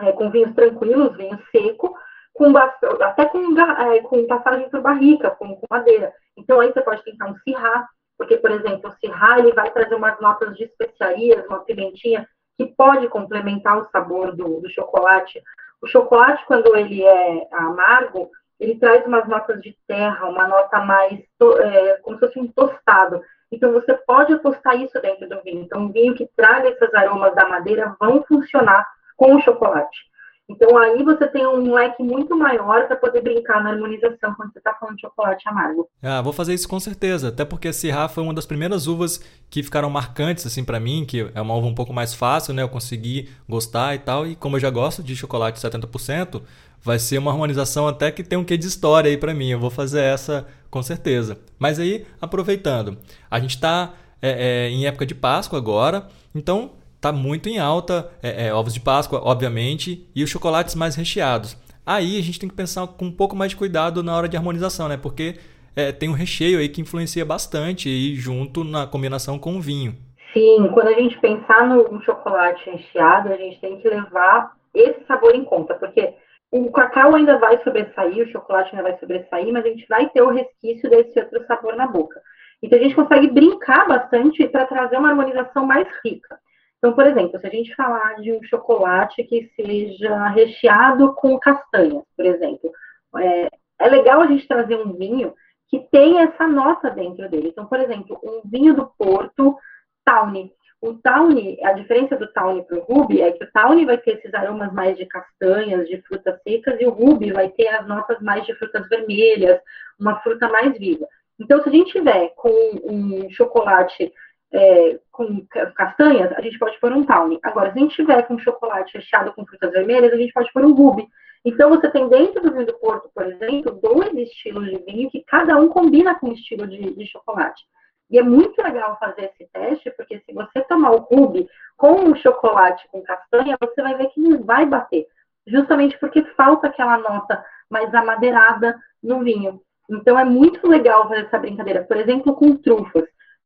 é, 0.00 0.12
com 0.12 0.30
vinhos 0.30 0.54
tranquilos, 0.54 1.16
vinho 1.16 1.38
seco, 1.50 1.96
com 2.34 2.52
até 2.56 3.24
com, 3.26 3.58
é, 3.58 4.00
com 4.02 4.26
passagem 4.26 4.68
por 4.68 4.82
barrica, 4.82 5.30
com, 5.30 5.56
com 5.56 5.66
madeira. 5.70 6.12
Então, 6.36 6.60
aí 6.60 6.72
você 6.72 6.82
pode 6.82 7.02
tentar 7.04 7.26
um 7.26 7.38
cirrá, 7.38 7.88
porque, 8.18 8.36
por 8.36 8.50
exemplo, 8.50 8.90
o 8.90 8.94
cirrá, 8.94 9.38
ele 9.38 9.52
vai 9.52 9.70
trazer 9.70 9.94
umas 9.94 10.20
notas 10.20 10.54
de 10.56 10.64
especiarias, 10.64 11.46
uma 11.46 11.64
pimentinha, 11.64 12.28
que 12.56 12.66
pode 12.66 13.08
complementar 13.08 13.78
o 13.78 13.88
sabor 13.90 14.34
do, 14.34 14.60
do 14.60 14.70
chocolate. 14.70 15.42
O 15.82 15.86
chocolate, 15.86 16.44
quando 16.46 16.74
ele 16.76 17.04
é 17.04 17.48
amargo, 17.52 18.30
ele 18.58 18.76
traz 18.76 19.04
umas 19.06 19.26
notas 19.28 19.60
de 19.60 19.76
terra, 19.86 20.26
uma 20.26 20.46
nota 20.46 20.80
mais, 20.80 21.20
é, 21.60 21.96
como 22.02 22.18
se 22.18 22.26
fosse 22.26 22.38
um 22.38 22.46
tostado. 22.46 23.20
Então, 23.50 23.72
você 23.72 23.94
pode 23.94 24.32
apostar 24.32 24.80
isso 24.80 25.00
dentro 25.00 25.28
do 25.28 25.42
vinho. 25.42 25.62
Então, 25.62 25.82
um 25.82 25.92
vinho 25.92 26.14
que 26.14 26.28
traga 26.36 26.68
esses 26.68 26.94
aromas 26.94 27.34
da 27.34 27.48
madeira 27.48 27.96
vão 28.00 28.22
funcionar 28.24 28.86
com 29.16 29.34
o 29.34 29.40
chocolate. 29.40 30.13
Então, 30.48 30.76
aí 30.76 31.02
você 31.02 31.26
tem 31.28 31.46
um 31.46 31.72
leque 31.72 32.02
muito 32.02 32.36
maior 32.36 32.86
para 32.86 32.96
poder 32.96 33.22
brincar 33.22 33.62
na 33.62 33.70
harmonização 33.70 34.34
quando 34.34 34.52
você 34.52 34.58
está 34.58 34.74
falando 34.74 34.96
de 34.96 35.00
chocolate 35.00 35.48
amargo. 35.48 35.88
Ah, 36.02 36.20
vou 36.20 36.34
fazer 36.34 36.52
isso 36.52 36.68
com 36.68 36.78
certeza. 36.78 37.28
Até 37.28 37.46
porque 37.46 37.68
a 37.68 37.72
Syrah 37.72 38.08
foi 38.08 38.22
uma 38.22 38.34
das 38.34 38.44
primeiras 38.44 38.86
uvas 38.86 39.18
que 39.48 39.62
ficaram 39.62 39.88
marcantes 39.88 40.46
assim 40.46 40.62
para 40.62 40.78
mim, 40.78 41.06
que 41.06 41.30
é 41.34 41.40
uma 41.40 41.54
uva 41.54 41.66
um 41.66 41.74
pouco 41.74 41.94
mais 41.94 42.12
fácil, 42.12 42.52
né? 42.52 42.62
Eu 42.62 42.68
consegui 42.68 43.30
gostar 43.48 43.94
e 43.94 43.98
tal. 43.98 44.26
E 44.26 44.36
como 44.36 44.56
eu 44.56 44.60
já 44.60 44.68
gosto 44.68 45.02
de 45.02 45.16
chocolate 45.16 45.58
70%, 45.58 46.42
vai 46.82 46.98
ser 46.98 47.16
uma 47.16 47.30
harmonização 47.30 47.88
até 47.88 48.10
que 48.10 48.22
tem 48.22 48.38
um 48.38 48.44
quê 48.44 48.58
de 48.58 48.66
história 48.66 49.10
aí 49.10 49.16
para 49.16 49.32
mim. 49.32 49.48
Eu 49.48 49.58
vou 49.58 49.70
fazer 49.70 50.02
essa 50.02 50.46
com 50.70 50.82
certeza. 50.82 51.38
Mas 51.58 51.78
aí, 51.78 52.06
aproveitando, 52.20 52.98
a 53.30 53.40
gente 53.40 53.54
está 53.54 53.94
é, 54.20 54.66
é, 54.66 54.68
em 54.68 54.86
época 54.86 55.06
de 55.06 55.14
Páscoa 55.14 55.58
agora, 55.58 56.08
então 56.34 56.72
está 57.04 57.12
muito 57.12 57.50
em 57.50 57.58
alta, 57.58 58.10
é, 58.22 58.46
é, 58.46 58.54
ovos 58.54 58.72
de 58.72 58.80
Páscoa, 58.80 59.20
obviamente, 59.22 60.08
e 60.16 60.24
os 60.24 60.30
chocolates 60.30 60.74
mais 60.74 60.96
recheados. 60.96 61.54
Aí 61.84 62.18
a 62.18 62.22
gente 62.22 62.40
tem 62.40 62.48
que 62.48 62.56
pensar 62.56 62.86
com 62.86 63.04
um 63.04 63.12
pouco 63.12 63.36
mais 63.36 63.50
de 63.50 63.58
cuidado 63.58 64.02
na 64.02 64.16
hora 64.16 64.26
de 64.26 64.38
harmonização, 64.38 64.88
né? 64.88 64.96
Porque 64.96 65.34
é, 65.76 65.92
tem 65.92 66.08
um 66.08 66.14
recheio 66.14 66.58
aí 66.58 66.68
que 66.68 66.80
influencia 66.80 67.22
bastante 67.22 67.90
e 67.90 68.14
junto 68.14 68.64
na 68.64 68.86
combinação 68.86 69.38
com 69.38 69.56
o 69.56 69.60
vinho. 69.60 69.94
Sim, 70.32 70.70
quando 70.72 70.88
a 70.88 70.94
gente 70.94 71.18
pensar 71.20 71.68
no 71.68 72.02
chocolate 72.02 72.70
recheado, 72.70 73.30
a 73.30 73.36
gente 73.36 73.60
tem 73.60 73.78
que 73.78 73.88
levar 73.88 74.52
esse 74.72 75.04
sabor 75.06 75.34
em 75.34 75.44
conta, 75.44 75.74
porque 75.74 76.14
o 76.50 76.72
cacau 76.72 77.14
ainda 77.14 77.38
vai 77.38 77.62
sobressair, 77.62 78.26
o 78.26 78.32
chocolate 78.32 78.70
ainda 78.74 78.88
vai 78.88 78.98
sobressair, 78.98 79.52
mas 79.52 79.64
a 79.64 79.68
gente 79.68 79.86
vai 79.88 80.08
ter 80.08 80.22
o 80.22 80.30
resquício 80.30 80.88
desse 80.88 81.20
outro 81.20 81.46
sabor 81.46 81.76
na 81.76 81.86
boca. 81.86 82.18
Então 82.62 82.78
a 82.78 82.82
gente 82.82 82.94
consegue 82.94 83.30
brincar 83.30 83.86
bastante 83.86 84.48
para 84.48 84.64
trazer 84.64 84.96
uma 84.96 85.10
harmonização 85.10 85.66
mais 85.66 85.86
rica. 86.02 86.38
Então, 86.84 86.92
por 86.92 87.06
exemplo, 87.06 87.40
se 87.40 87.46
a 87.46 87.50
gente 87.50 87.74
falar 87.74 88.20
de 88.20 88.30
um 88.30 88.42
chocolate 88.42 89.24
que 89.24 89.50
seja 89.56 90.28
recheado 90.28 91.14
com 91.14 91.38
castanhas, 91.38 92.04
por 92.14 92.26
exemplo, 92.26 92.70
é, 93.16 93.48
é 93.78 93.88
legal 93.88 94.20
a 94.20 94.26
gente 94.26 94.46
trazer 94.46 94.76
um 94.76 94.92
vinho 94.92 95.32
que 95.70 95.80
tem 95.90 96.20
essa 96.20 96.46
nota 96.46 96.90
dentro 96.90 97.26
dele. 97.30 97.48
Então, 97.48 97.64
por 97.64 97.80
exemplo, 97.80 98.20
um 98.22 98.42
vinho 98.44 98.74
do 98.74 98.84
Porto, 98.98 99.56
Tawny. 100.04 100.52
O 100.78 100.92
Tawny, 100.92 101.58
a 101.64 101.72
diferença 101.72 102.16
do 102.16 102.30
Tawny 102.30 102.62
para 102.66 102.76
o 102.76 102.82
Ruby 102.82 103.22
é 103.22 103.32
que 103.32 103.44
o 103.44 103.50
Tawny 103.50 103.86
vai 103.86 103.96
ter 103.96 104.18
esses 104.18 104.34
aromas 104.34 104.70
mais 104.70 104.94
de 104.98 105.06
castanhas, 105.06 105.88
de 105.88 106.02
frutas 106.02 106.38
secas, 106.42 106.78
e 106.78 106.84
o 106.84 106.90
Ruby 106.90 107.32
vai 107.32 107.48
ter 107.48 107.68
as 107.68 107.86
notas 107.88 108.20
mais 108.20 108.44
de 108.44 108.54
frutas 108.56 108.86
vermelhas, 108.90 109.58
uma 109.98 110.20
fruta 110.20 110.50
mais 110.50 110.76
viva. 110.78 111.08
Então, 111.40 111.62
se 111.62 111.70
a 111.70 111.72
gente 111.72 111.92
tiver 111.92 112.28
com 112.36 112.50
um 112.84 113.30
chocolate 113.30 114.12
é, 114.54 115.00
com 115.10 115.44
castanhas, 115.74 116.32
a 116.32 116.40
gente 116.40 116.58
pode 116.58 116.78
pôr 116.78 116.92
um 116.92 117.04
Tawny. 117.04 117.40
Agora, 117.42 117.72
se 117.72 117.78
a 117.78 117.82
gente 117.82 117.96
tiver 117.96 118.22
com 118.22 118.38
chocolate 118.38 118.96
recheado 118.96 119.32
com 119.32 119.44
frutas 119.44 119.72
vermelhas, 119.72 120.12
a 120.12 120.16
gente 120.16 120.32
pode 120.32 120.52
pôr 120.52 120.64
um 120.64 120.72
Ruby. 120.72 121.08
Então, 121.44 121.68
você 121.68 121.90
tem 121.90 122.08
dentro 122.08 122.40
do 122.40 122.52
vinho 122.52 122.64
do 122.64 122.78
Porto, 122.78 123.10
por 123.12 123.26
exemplo, 123.26 123.78
dois 123.82 124.14
estilos 124.14 124.70
de 124.70 124.78
vinho 124.84 125.10
que 125.10 125.24
cada 125.26 125.56
um 125.56 125.68
combina 125.68 126.14
com 126.14 126.28
o 126.28 126.32
estilo 126.32 126.68
de, 126.68 126.94
de 126.94 127.06
chocolate. 127.06 127.64
E 128.10 128.18
é 128.18 128.22
muito 128.22 128.62
legal 128.62 128.96
fazer 129.00 129.24
esse 129.24 129.50
teste, 129.52 129.90
porque 129.96 130.20
se 130.20 130.32
você 130.32 130.60
tomar 130.68 130.92
o 130.92 131.00
ruby 131.00 131.48
com 131.76 132.10
o 132.10 132.16
chocolate 132.16 132.86
com 132.92 133.02
castanha, 133.02 133.58
você 133.60 133.82
vai 133.82 133.96
ver 133.96 134.06
que 134.08 134.20
não 134.20 134.44
vai 134.44 134.64
bater. 134.64 135.06
Justamente 135.46 135.98
porque 135.98 136.22
falta 136.36 136.68
aquela 136.68 136.96
nota 136.96 137.44
mais 137.68 137.92
amadeirada 137.92 138.78
no 139.02 139.24
vinho. 139.24 139.60
Então 139.90 140.18
é 140.18 140.24
muito 140.24 140.66
legal 140.68 141.08
fazer 141.08 141.26
essa 141.26 141.38
brincadeira. 141.38 141.82
Por 141.82 141.96
exemplo, 141.96 142.34
com 142.34 142.56
trufas. 142.56 143.04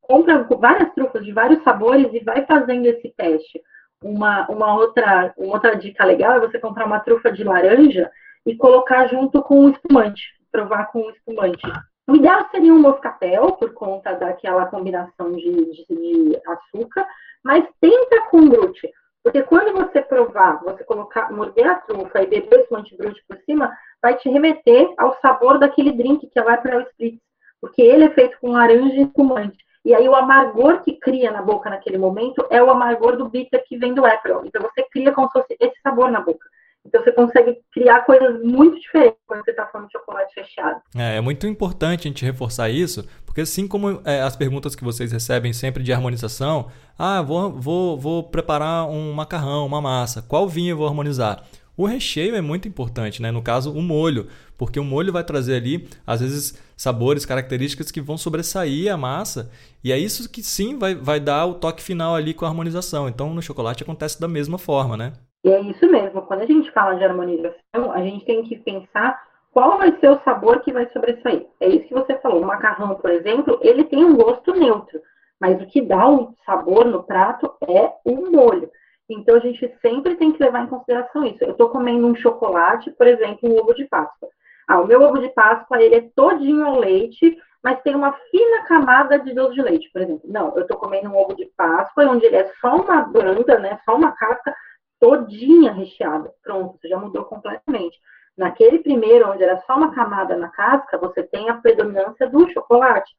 Compra 0.09 0.43
várias 0.59 0.91
trufas 0.95 1.23
de 1.23 1.31
vários 1.31 1.63
sabores 1.63 2.11
e 2.11 2.19
vai 2.23 2.43
fazendo 2.43 2.83
esse 2.87 3.13
teste. 3.15 3.61
Uma, 4.03 4.49
uma, 4.49 4.73
outra, 4.73 5.31
uma 5.37 5.53
outra 5.53 5.75
dica 5.75 6.03
legal 6.03 6.33
é 6.33 6.39
você 6.39 6.57
comprar 6.57 6.87
uma 6.87 6.99
trufa 6.99 7.31
de 7.31 7.43
laranja 7.43 8.09
e 8.43 8.55
colocar 8.55 9.05
junto 9.05 9.39
com 9.43 9.65
o 9.65 9.69
espumante, 9.69 10.23
provar 10.51 10.91
com 10.91 11.01
o 11.01 11.11
espumante. 11.11 11.61
O 12.07 12.15
ideal 12.15 12.47
seria 12.49 12.73
um 12.73 12.81
moscatel, 12.81 13.51
por 13.51 13.71
conta 13.75 14.13
daquela 14.13 14.65
combinação 14.65 15.31
de, 15.33 15.43
de, 15.43 15.85
de 15.87 16.41
açúcar, 16.47 17.05
mas 17.43 17.63
tenta 17.79 18.21
com 18.31 18.49
brute. 18.49 18.89
Porque 19.23 19.43
quando 19.43 19.73
você 19.73 20.01
provar, 20.01 20.59
você 20.63 20.83
colocar, 20.85 21.31
morder 21.31 21.67
a 21.67 21.75
trufa 21.75 22.23
e 22.23 22.25
beber 22.25 22.61
espumante 22.61 22.97
brute 22.97 23.23
por 23.27 23.37
cima, 23.45 23.71
vai 24.01 24.15
te 24.15 24.27
remeter 24.27 24.91
ao 24.97 25.19
sabor 25.21 25.59
daquele 25.59 25.91
drink 25.91 26.25
que 26.25 26.41
vai 26.41 26.59
para 26.59 26.79
o 26.79 26.81
spritz. 26.81 27.21
Porque 27.61 27.83
ele 27.83 28.05
é 28.05 28.09
feito 28.09 28.39
com 28.39 28.53
laranja 28.53 28.95
e 28.95 29.03
espumante. 29.03 29.68
E 29.89 29.95
aí 29.95 30.07
o 30.07 30.13
amargor 30.13 30.83
que 30.83 30.99
cria 30.99 31.31
na 31.31 31.41
boca 31.41 31.67
naquele 31.67 31.97
momento 31.97 32.45
é 32.51 32.61
o 32.61 32.69
amargor 32.69 33.17
do 33.17 33.27
bitter 33.27 33.63
que 33.67 33.75
vem 33.75 33.91
do 33.91 34.05
Aperol. 34.05 34.45
Então 34.45 34.61
você 34.61 34.83
cria 34.83 35.11
como 35.11 35.25
se 35.29 35.33
fosse 35.33 35.57
esse 35.59 35.81
sabor 35.81 36.11
na 36.11 36.21
boca. 36.21 36.45
Então 36.85 37.03
você 37.03 37.11
consegue 37.11 37.57
criar 37.73 38.01
coisas 38.01 38.39
muito 38.43 38.79
diferentes 38.79 39.17
quando 39.25 39.43
você 39.43 39.49
está 39.49 39.65
falando 39.65 39.87
de 39.87 39.93
chocolate 39.93 40.31
recheado. 40.39 40.79
É, 40.95 41.17
é, 41.17 41.21
muito 41.21 41.47
importante 41.47 42.01
a 42.01 42.11
gente 42.11 42.23
reforçar 42.23 42.69
isso, 42.69 43.03
porque 43.25 43.41
assim 43.41 43.67
como 43.67 43.99
é, 44.05 44.21
as 44.21 44.35
perguntas 44.35 44.75
que 44.75 44.83
vocês 44.83 45.11
recebem 45.11 45.53
sempre 45.53 45.81
de 45.81 45.91
harmonização, 45.91 46.69
ah, 46.95 47.23
vou, 47.23 47.51
vou, 47.51 47.97
vou 47.97 48.23
preparar 48.29 48.87
um 48.87 49.11
macarrão, 49.11 49.65
uma 49.65 49.81
massa, 49.81 50.21
qual 50.21 50.47
vinho 50.47 50.73
eu 50.73 50.77
vou 50.77 50.87
harmonizar? 50.87 51.43
O 51.79 51.85
recheio 51.85 52.35
é 52.35 52.41
muito 52.41 52.67
importante, 52.67 53.21
né? 53.21 53.31
No 53.31 53.41
caso, 53.41 53.71
o 53.71 53.81
molho, 53.81 54.27
porque 54.57 54.77
o 54.77 54.83
molho 54.83 55.13
vai 55.13 55.23
trazer 55.23 55.55
ali, 55.55 55.87
às 56.05 56.19
vezes, 56.19 56.61
sabores, 56.75 57.25
características 57.25 57.89
que 57.89 58.01
vão 58.01 58.17
sobressair 58.17 58.93
a 58.93 58.97
massa, 58.97 59.49
e 59.81 59.93
é 59.93 59.97
isso 59.97 60.29
que 60.29 60.43
sim 60.43 60.77
vai, 60.77 60.93
vai 60.93 61.21
dar 61.21 61.45
o 61.45 61.53
toque 61.53 61.81
final 61.81 62.15
ali 62.15 62.33
com 62.33 62.43
a 62.43 62.49
harmonização. 62.49 63.07
Então, 63.07 63.33
no 63.33 63.41
chocolate 63.41 63.81
acontece 63.81 64.19
da 64.19 64.27
mesma 64.27 64.57
forma, 64.57 64.97
né? 64.97 65.13
E 65.45 65.49
é 65.49 65.61
isso 65.61 65.89
mesmo. 65.89 66.21
Quando 66.23 66.41
a 66.41 66.45
gente 66.45 66.69
fala 66.73 66.95
de 66.95 67.05
harmonização, 67.05 67.93
a 67.93 68.01
gente 68.01 68.25
tem 68.25 68.43
que 68.43 68.57
pensar 68.57 69.17
qual 69.53 69.77
vai 69.77 69.97
ser 70.01 70.09
o 70.09 70.19
sabor 70.25 70.59
que 70.59 70.73
vai 70.73 70.85
sobressair. 70.91 71.47
É 71.61 71.69
isso 71.69 71.87
que 71.87 71.93
você 71.93 72.17
falou. 72.17 72.41
O 72.41 72.45
macarrão, 72.45 72.93
por 72.95 73.09
exemplo, 73.09 73.57
ele 73.61 73.85
tem 73.85 74.03
um 74.03 74.17
gosto 74.17 74.51
neutro, 74.51 74.99
mas 75.39 75.61
o 75.61 75.65
que 75.67 75.81
dá 75.81 76.09
o 76.09 76.35
sabor 76.45 76.83
no 76.83 77.03
prato 77.03 77.49
é 77.65 77.89
o 78.03 78.29
molho. 78.29 78.69
Então 79.09 79.35
a 79.35 79.39
gente 79.39 79.75
sempre 79.81 80.15
tem 80.15 80.31
que 80.31 80.43
levar 80.43 80.63
em 80.63 80.67
consideração 80.67 81.25
isso. 81.25 81.43
Eu 81.43 81.51
estou 81.51 81.69
comendo 81.69 82.05
um 82.05 82.15
chocolate, 82.15 82.91
por 82.91 83.07
exemplo, 83.07 83.49
um 83.49 83.57
ovo 83.57 83.73
de 83.73 83.85
Páscoa. 83.85 84.29
Ah, 84.67 84.79
o 84.79 84.85
meu 84.85 85.01
ovo 85.01 85.17
de 85.17 85.29
Páscoa 85.29 85.81
ele 85.81 85.95
é 85.95 86.09
todinho 86.15 86.63
ao 86.63 86.79
leite, 86.79 87.35
mas 87.63 87.81
tem 87.81 87.95
uma 87.95 88.13
fina 88.13 88.63
camada 88.67 89.17
de 89.17 89.33
doce 89.33 89.55
de 89.55 89.61
leite, 89.63 89.89
por 89.91 90.01
exemplo. 90.01 90.29
Não, 90.31 90.55
eu 90.55 90.61
estou 90.61 90.77
comendo 90.77 91.09
um 91.09 91.17
ovo 91.17 91.35
de 91.35 91.45
Páscoa, 91.57 92.05
onde 92.05 92.25
ele 92.25 92.35
é 92.35 92.53
só 92.61 92.75
uma 92.75 93.01
banda, 93.01 93.57
né, 93.57 93.79
só 93.83 93.95
uma 93.95 94.11
casca, 94.11 94.55
todinha 94.99 95.71
recheada. 95.71 96.31
Pronto, 96.43 96.77
você 96.79 96.87
já 96.87 96.97
mudou 96.97 97.25
completamente. 97.25 97.97
Naquele 98.37 98.79
primeiro, 98.79 99.29
onde 99.29 99.43
era 99.43 99.59
só 99.61 99.75
uma 99.75 99.93
camada 99.93 100.37
na 100.37 100.49
casca, 100.49 100.97
você 100.97 101.23
tem 101.23 101.49
a 101.49 101.55
predominância 101.55 102.29
do 102.29 102.49
chocolate. 102.51 103.11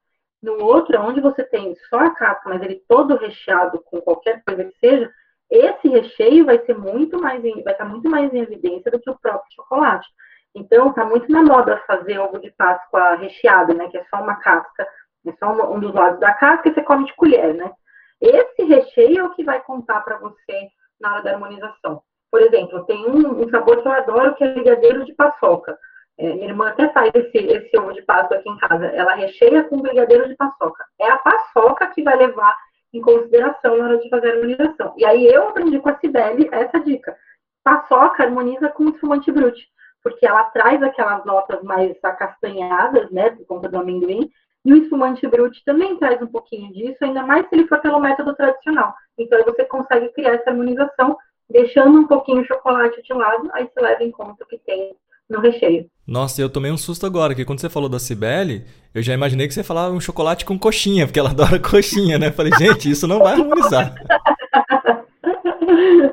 No 0.42 0.64
outro, 0.64 0.98
onde 1.00 1.20
você 1.20 1.44
tem 1.44 1.76
só 1.90 1.98
a 1.98 2.14
casca, 2.14 2.48
mas 2.48 2.62
ele 2.62 2.82
todo 2.88 3.16
recheado 3.16 3.82
com 3.84 4.00
qualquer 4.00 4.42
coisa 4.44 4.64
que 4.64 4.78
seja, 4.78 5.12
esse 5.50 5.88
recheio 5.88 6.46
vai 6.46 6.58
ser 6.64 6.78
muito 6.78 7.20
mais, 7.20 7.44
em, 7.44 7.62
vai 7.62 7.72
estar 7.72 7.84
muito 7.84 8.08
mais 8.08 8.32
em 8.32 8.38
evidência 8.38 8.90
do 8.90 9.00
que 9.00 9.10
o 9.10 9.18
próprio 9.18 9.52
chocolate. 9.54 10.06
Então, 10.54 10.90
está 10.90 11.04
muito 11.04 11.30
na 11.30 11.42
moda 11.42 11.82
fazer 11.86 12.18
ovo 12.18 12.38
de 12.38 12.50
Páscoa 12.52 13.16
recheado, 13.16 13.74
né? 13.74 13.88
Que 13.88 13.98
é 13.98 14.04
só 14.04 14.22
uma 14.22 14.36
casca, 14.36 14.86
é 15.26 15.32
só 15.38 15.52
um, 15.52 15.76
um 15.76 15.80
dos 15.80 15.94
lados 15.94 16.20
da 16.20 16.32
casca 16.34 16.68
e 16.68 16.74
você 16.74 16.82
come 16.82 17.04
de 17.04 17.14
colher, 17.14 17.54
né? 17.54 17.72
Esse 18.20 18.64
recheio 18.64 19.20
é 19.20 19.24
o 19.24 19.30
que 19.30 19.44
vai 19.44 19.60
contar 19.60 20.00
para 20.02 20.18
você 20.18 20.68
na 21.00 21.14
hora 21.14 21.22
da 21.22 21.32
harmonização. 21.32 22.02
Por 22.30 22.40
exemplo, 22.42 22.84
tem 22.84 23.04
um, 23.08 23.42
um 23.42 23.48
sabor 23.50 23.82
que 23.82 23.88
eu 23.88 23.92
adoro, 23.92 24.34
que 24.34 24.44
é 24.44 24.52
brigadeiro 24.52 25.04
de 25.04 25.14
paçoca. 25.14 25.76
É, 26.18 26.34
minha 26.34 26.48
irmã 26.48 26.68
até 26.68 26.88
faz 26.92 27.10
esse, 27.14 27.38
esse 27.38 27.78
ovo 27.78 27.92
de 27.92 28.02
Páscoa 28.02 28.36
aqui 28.36 28.48
em 28.48 28.58
casa. 28.58 28.86
Ela 28.86 29.14
recheia 29.14 29.64
com 29.64 29.80
brigadeiro 29.80 30.28
de 30.28 30.36
paçoca. 30.36 30.84
É 31.00 31.10
a 31.10 31.18
paçoca 31.18 31.86
que 31.88 32.02
vai 32.02 32.16
levar 32.16 32.54
em 32.92 33.00
consideração 33.00 33.76
na 33.76 33.84
hora 33.84 33.98
de 33.98 34.08
fazer 34.08 34.30
a 34.30 34.34
harmonização. 34.34 34.94
E 34.96 35.04
aí 35.04 35.26
eu 35.26 35.48
aprendi 35.48 35.78
com 35.78 35.88
a 35.88 35.98
Cibele 35.98 36.48
essa 36.52 36.80
dica. 36.80 37.16
Paçoca 37.62 38.24
harmoniza 38.24 38.68
com 38.70 38.84
o 38.84 38.90
espumante 38.90 39.30
brute, 39.30 39.68
porque 40.02 40.26
ela 40.26 40.44
traz 40.44 40.82
aquelas 40.82 41.24
notas 41.24 41.62
mais 41.62 41.96
acastanhadas, 42.02 43.10
né, 43.10 43.30
por 43.30 43.46
conta 43.46 43.68
do 43.68 43.78
amendoim, 43.78 44.30
e 44.64 44.72
o 44.72 44.76
espumante 44.76 45.26
brute 45.26 45.62
também 45.64 45.96
traz 45.96 46.20
um 46.20 46.26
pouquinho 46.26 46.72
disso, 46.72 46.98
ainda 47.02 47.22
mais 47.22 47.48
se 47.48 47.54
ele 47.54 47.66
for 47.66 47.80
pelo 47.80 48.00
método 48.00 48.34
tradicional. 48.34 48.94
Então, 49.16 49.42
você 49.44 49.64
consegue 49.64 50.08
criar 50.10 50.34
essa 50.34 50.50
harmonização, 50.50 51.16
deixando 51.48 51.98
um 51.98 52.06
pouquinho 52.06 52.42
o 52.42 52.46
chocolate 52.46 53.00
de 53.02 53.12
lado, 53.12 53.48
aí 53.52 53.68
você 53.68 53.80
leva 53.80 54.02
em 54.02 54.10
conta 54.10 54.44
o 54.44 54.46
que 54.46 54.58
tem 54.58 54.94
no 55.30 55.40
recheio. 55.40 55.86
Nossa, 56.06 56.42
eu 56.42 56.50
tomei 56.50 56.72
um 56.72 56.76
susto 56.76 57.06
agora, 57.06 57.34
que 57.34 57.44
quando 57.44 57.60
você 57.60 57.68
falou 57.68 57.88
da 57.88 58.00
Cibele, 58.00 58.64
eu 58.92 59.00
já 59.00 59.14
imaginei 59.14 59.46
que 59.46 59.54
você 59.54 59.62
falava 59.62 59.94
um 59.94 60.00
chocolate 60.00 60.44
com 60.44 60.58
coxinha, 60.58 61.06
porque 61.06 61.20
ela 61.20 61.30
adora 61.32 61.58
coxinha, 61.58 62.18
né? 62.18 62.32
Falei, 62.32 62.52
gente, 62.58 62.90
isso 62.90 63.06
não 63.06 63.20
vai 63.20 63.34
harmonizar. 63.34 63.94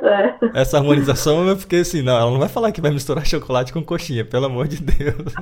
É. 0.03 0.61
Essa 0.61 0.77
harmonização 0.77 1.47
eu 1.47 1.57
fiquei 1.57 1.81
assim, 1.81 2.01
não, 2.01 2.15
ela 2.15 2.31
não 2.31 2.39
vai 2.39 2.47
falar 2.47 2.71
que 2.71 2.79
vai 2.79 2.91
misturar 2.91 3.25
chocolate 3.25 3.73
com 3.73 3.83
coxinha, 3.83 4.23
pelo 4.23 4.45
amor 4.45 4.67
de 4.67 4.81
Deus. 4.81 5.33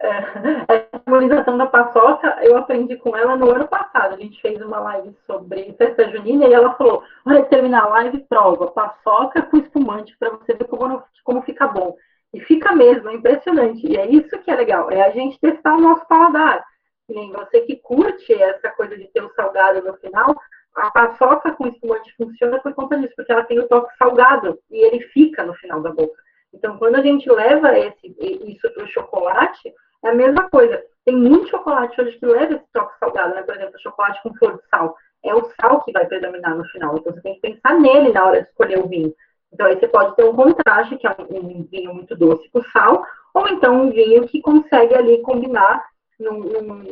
É, 0.00 0.84
harmonização 1.06 1.56
da 1.56 1.66
paçoca, 1.66 2.38
eu 2.42 2.56
aprendi 2.56 2.96
com 2.96 3.16
ela 3.16 3.36
no 3.36 3.50
ano 3.50 3.68
passado. 3.68 4.14
A 4.14 4.18
gente 4.18 4.40
fez 4.40 4.60
uma 4.60 4.80
live 4.80 5.14
sobre 5.26 5.74
festa 5.78 6.10
junina 6.10 6.46
e 6.46 6.52
ela 6.52 6.74
falou: 6.74 7.02
olha, 7.26 7.44
terminar 7.44 7.84
a 7.84 7.88
live, 7.88 8.18
prova 8.28 8.68
paçoca 8.68 9.42
com 9.42 9.58
espumante 9.58 10.16
para 10.18 10.30
você 10.30 10.54
ver 10.54 10.64
como, 10.64 11.02
como 11.22 11.42
fica 11.42 11.66
bom. 11.66 11.96
E 12.34 12.40
fica 12.40 12.74
mesmo, 12.74 13.08
é 13.08 13.14
impressionante. 13.14 13.86
E 13.86 13.96
é 13.96 14.10
isso 14.10 14.38
que 14.40 14.50
é 14.50 14.56
legal, 14.56 14.90
é 14.90 15.02
a 15.02 15.10
gente 15.10 15.38
testar 15.38 15.76
o 15.76 15.80
nosso 15.80 16.06
paladar. 16.08 16.64
nem 17.08 17.30
você 17.30 17.60
que 17.60 17.76
curte 17.76 18.32
essa 18.32 18.70
coisa 18.70 18.96
de 18.96 19.06
ter 19.08 19.22
o 19.22 19.32
salgado 19.34 19.80
no 19.82 19.94
final, 19.94 20.34
a 20.74 20.90
paçoca 20.90 21.52
com 21.52 21.68
espumante 21.68 22.12
funciona 22.16 22.58
por 22.58 22.74
conta 22.74 22.98
disso, 22.98 23.12
porque 23.16 23.30
ela 23.30 23.44
tem 23.44 23.60
o 23.60 23.68
toque 23.68 23.96
salgado 23.96 24.58
e 24.68 24.84
ele 24.84 25.00
fica 25.08 25.44
no 25.44 25.54
final 25.54 25.80
da 25.80 25.92
boca. 25.92 26.20
Então, 26.52 26.76
quando 26.76 26.96
a 26.96 27.02
gente 27.02 27.30
leva 27.30 27.78
esse, 27.78 28.16
isso 28.18 28.68
para 28.72 28.84
o 28.84 28.88
chocolate, 28.88 29.72
é 30.04 30.08
a 30.08 30.14
mesma 30.14 30.50
coisa. 30.50 30.82
Tem 31.04 31.14
muito 31.14 31.50
chocolate 31.50 32.00
hoje 32.00 32.18
que 32.18 32.26
leva 32.26 32.54
esse 32.54 32.66
toque 32.72 32.98
salgado, 32.98 33.34
né? 33.34 33.42
Por 33.42 33.54
exemplo, 33.54 33.80
chocolate 33.80 34.20
com 34.22 34.34
flor 34.34 34.56
de 34.56 34.68
sal. 34.68 34.96
É 35.24 35.34
o 35.34 35.44
sal 35.60 35.82
que 35.84 35.92
vai 35.92 36.06
predominar 36.06 36.56
no 36.56 36.64
final. 36.66 36.96
Então 36.96 37.12
você 37.12 37.20
tem 37.20 37.34
que 37.34 37.40
pensar 37.40 37.78
nele 37.78 38.12
na 38.12 38.24
hora 38.24 38.42
de 38.42 38.48
escolher 38.48 38.78
o 38.78 38.88
vinho. 38.88 39.14
Então 39.54 39.66
aí 39.66 39.78
você 39.78 39.86
pode 39.86 40.16
ter 40.16 40.24
um 40.24 40.34
contraste, 40.34 40.96
que 40.96 41.06
é 41.06 41.16
um, 41.30 41.64
vinho 41.70 41.94
muito 41.94 42.16
doce 42.16 42.48
com 42.52 42.62
sal, 42.64 43.06
ou 43.32 43.48
então 43.48 43.82
um 43.82 43.90
vinho 43.90 44.26
que 44.26 44.40
consegue 44.40 44.94
ali 44.94 45.22
combinar 45.22 45.84
num, 46.18 46.40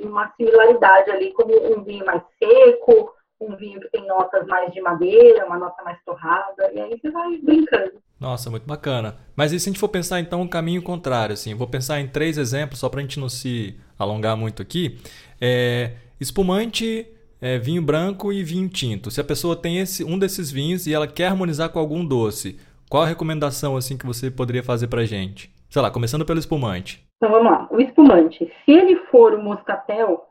numa 0.01 0.33
similaridade 0.37 1.11
ali, 1.11 1.33
como 1.33 1.53
um 1.77 1.83
vinho 1.83 2.07
mais 2.07 2.23
seco, 2.39 3.13
um 3.41 3.57
vinho 3.57 3.81
que 3.81 3.91
tem 3.91 4.07
notas 4.07 4.47
mais 4.47 4.73
de 4.73 4.81
madeira, 4.81 5.45
uma 5.47 5.59
nota 5.59 5.83
mais 5.83 5.99
torrada, 6.05 6.71
e 6.73 6.81
aí 6.81 6.99
você 7.01 7.11
vai 7.11 7.37
brincando. 7.39 8.01
Nossa, 8.21 8.49
muito 8.49 8.67
bacana. 8.67 9.17
Mas 9.35 9.53
e 9.53 9.59
se 9.59 9.69
a 9.69 9.73
gente 9.73 9.81
for 9.81 9.89
pensar 9.89 10.21
então 10.21 10.43
um 10.43 10.49
caminho 10.49 10.81
contrário, 10.81 11.33
assim, 11.33 11.55
vou 11.57 11.67
pensar 11.67 12.01
em 12.01 12.07
três 12.07 12.39
exemplos 12.39 12.79
só 12.79 12.89
para 12.89 13.01
a 13.01 13.03
gente 13.03 13.19
não 13.19 13.29
se 13.29 13.77
alongar 13.99 14.37
muito 14.37 14.63
aqui. 14.63 15.01
É, 15.41 15.95
espumante, 16.21 17.12
é, 17.43 17.59
vinho 17.59 17.83
branco 17.83 18.33
e 18.33 18.45
vinho 18.45 18.69
tinto. 18.69 19.11
Se 19.11 19.21
a 19.21 19.25
pessoa 19.25 19.57
tem 19.57 19.79
esse, 19.79 20.05
um 20.05 20.17
desses 20.17 20.53
vinhos 20.53 20.87
e 20.87 20.95
ela 20.95 21.09
quer 21.09 21.27
harmonizar 21.27 21.71
com 21.71 21.81
algum 21.81 22.07
doce, 22.07 22.57
qual 22.89 23.03
a 23.03 23.07
recomendação 23.07 23.77
assim 23.77 23.99
que 23.99 24.07
você 24.07 24.31
poderia 24.31 24.63
fazer 24.63 24.87
para 24.87 25.05
gente? 25.05 25.53
Sei 25.69 25.83
lá, 25.83 25.91
começando 25.91 26.25
pelo 26.25 26.39
espumante. 26.39 27.05
Então 27.17 27.33
vamos 27.33 27.51
lá, 27.51 27.69
o 27.73 27.81
espumante. 27.81 28.51
Se 28.65 28.71
ele 28.71 28.95
for 29.11 29.35
o 29.35 29.43
moscatel 29.43 30.25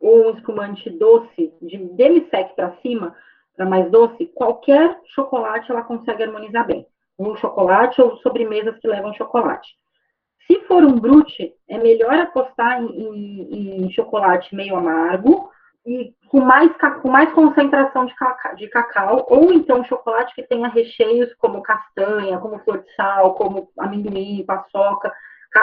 ou 0.00 0.26
um 0.26 0.30
espumante 0.36 0.90
doce 0.90 1.52
de 1.62 1.78
demi-sec 1.94 2.56
para 2.56 2.76
cima, 2.82 3.14
para 3.56 3.64
mais 3.64 3.88
doce, 3.90 4.26
qualquer 4.34 4.98
chocolate 5.14 5.70
ela 5.70 5.82
consegue 5.82 6.24
harmonizar 6.24 6.66
bem 6.66 6.84
um 7.18 7.34
chocolate 7.36 8.00
ou 8.02 8.16
sobremesas 8.18 8.76
que 8.78 8.88
levam 8.88 9.14
chocolate. 9.14 9.68
Se 10.46 10.60
for 10.66 10.84
um 10.84 10.98
brute, 10.98 11.54
é 11.68 11.78
melhor 11.78 12.14
apostar 12.18 12.82
em, 12.82 12.86
em, 12.86 13.84
em 13.84 13.90
chocolate 13.92 14.54
meio 14.54 14.76
amargo 14.76 15.50
e 15.86 16.12
com 16.28 16.40
mais, 16.40 16.70
com 17.00 17.08
mais 17.08 17.32
concentração 17.32 18.06
de 18.06 18.14
cacau, 18.16 18.56
de 18.56 18.68
cacau, 18.68 19.26
ou 19.28 19.52
então 19.52 19.84
chocolate 19.84 20.34
que 20.34 20.42
tenha 20.42 20.68
recheios 20.68 21.32
como 21.34 21.62
castanha, 21.62 22.38
como 22.38 22.58
flor 22.60 22.82
de 22.82 22.94
sal, 22.94 23.34
como 23.34 23.70
amendoim, 23.78 24.44
paçoca, 24.44 25.12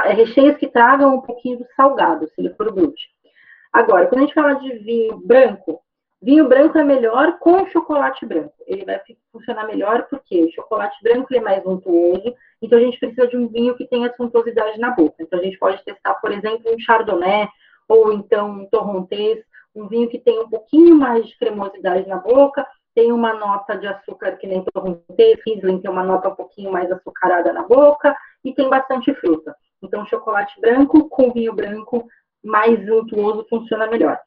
é, 0.05 0.13
recheios 0.13 0.57
que 0.57 0.67
tragam 0.67 1.15
um 1.15 1.21
pouquinho 1.21 1.59
do 1.59 1.67
salgado, 1.75 2.27
se 2.27 2.33
ele 2.37 2.53
for 2.55 2.73
brute. 2.73 3.09
Agora, 3.71 4.07
quando 4.07 4.19
a 4.19 4.23
gente 4.23 4.33
fala 4.33 4.53
de 4.53 4.71
vinho 4.79 5.17
branco, 5.17 5.83
Vinho 6.23 6.47
branco 6.47 6.77
é 6.77 6.85
melhor 6.85 7.37
com 7.39 7.67
chocolate 7.67 8.25
branco. 8.25 8.53
Ele 8.65 8.85
vai 8.85 9.01
funcionar 9.29 9.67
melhor 9.67 10.07
porque 10.09 10.41
o 10.41 10.51
chocolate 10.53 10.95
branco 11.03 11.35
é 11.35 11.41
mais 11.41 11.65
untuoso, 11.65 12.33
então 12.61 12.79
a 12.79 12.81
gente 12.81 12.97
precisa 12.97 13.27
de 13.27 13.35
um 13.35 13.49
vinho 13.49 13.75
que 13.75 13.85
tenha 13.85 14.09
suntuosidade 14.15 14.79
na 14.79 14.91
boca. 14.91 15.17
Então 15.19 15.37
a 15.37 15.43
gente 15.43 15.59
pode 15.59 15.83
testar, 15.83 16.13
por 16.13 16.31
exemplo, 16.31 16.73
um 16.73 16.79
chardonnay 16.79 17.49
ou 17.89 18.13
então 18.13 18.51
um 18.51 18.65
torrontés, 18.69 19.43
um 19.75 19.87
vinho 19.87 20.09
que 20.09 20.19
tem 20.19 20.39
um 20.39 20.49
pouquinho 20.49 20.95
mais 20.95 21.27
de 21.27 21.37
cremosidade 21.37 22.07
na 22.07 22.17
boca, 22.17 22.65
tem 22.93 23.11
uma 23.11 23.33
nota 23.33 23.75
de 23.75 23.87
açúcar 23.87 24.37
que 24.37 24.45
nem 24.45 24.63
torrontés, 24.63 25.39
Riesling 25.45 25.81
tem 25.81 25.89
uma 25.89 26.03
nota 26.03 26.29
um 26.29 26.35
pouquinho 26.35 26.71
mais 26.71 26.91
açucarada 26.91 27.51
na 27.51 27.63
boca 27.63 28.15
e 28.43 28.53
tem 28.53 28.69
bastante 28.69 29.13
fruta. 29.15 29.55
Então 29.81 30.05
chocolate 30.05 30.59
branco 30.61 31.09
com 31.09 31.31
vinho 31.31 31.53
branco 31.53 32.07
mais 32.43 32.79
untuoso 32.89 33.45
funciona 33.49 33.87
melhor. 33.87 34.19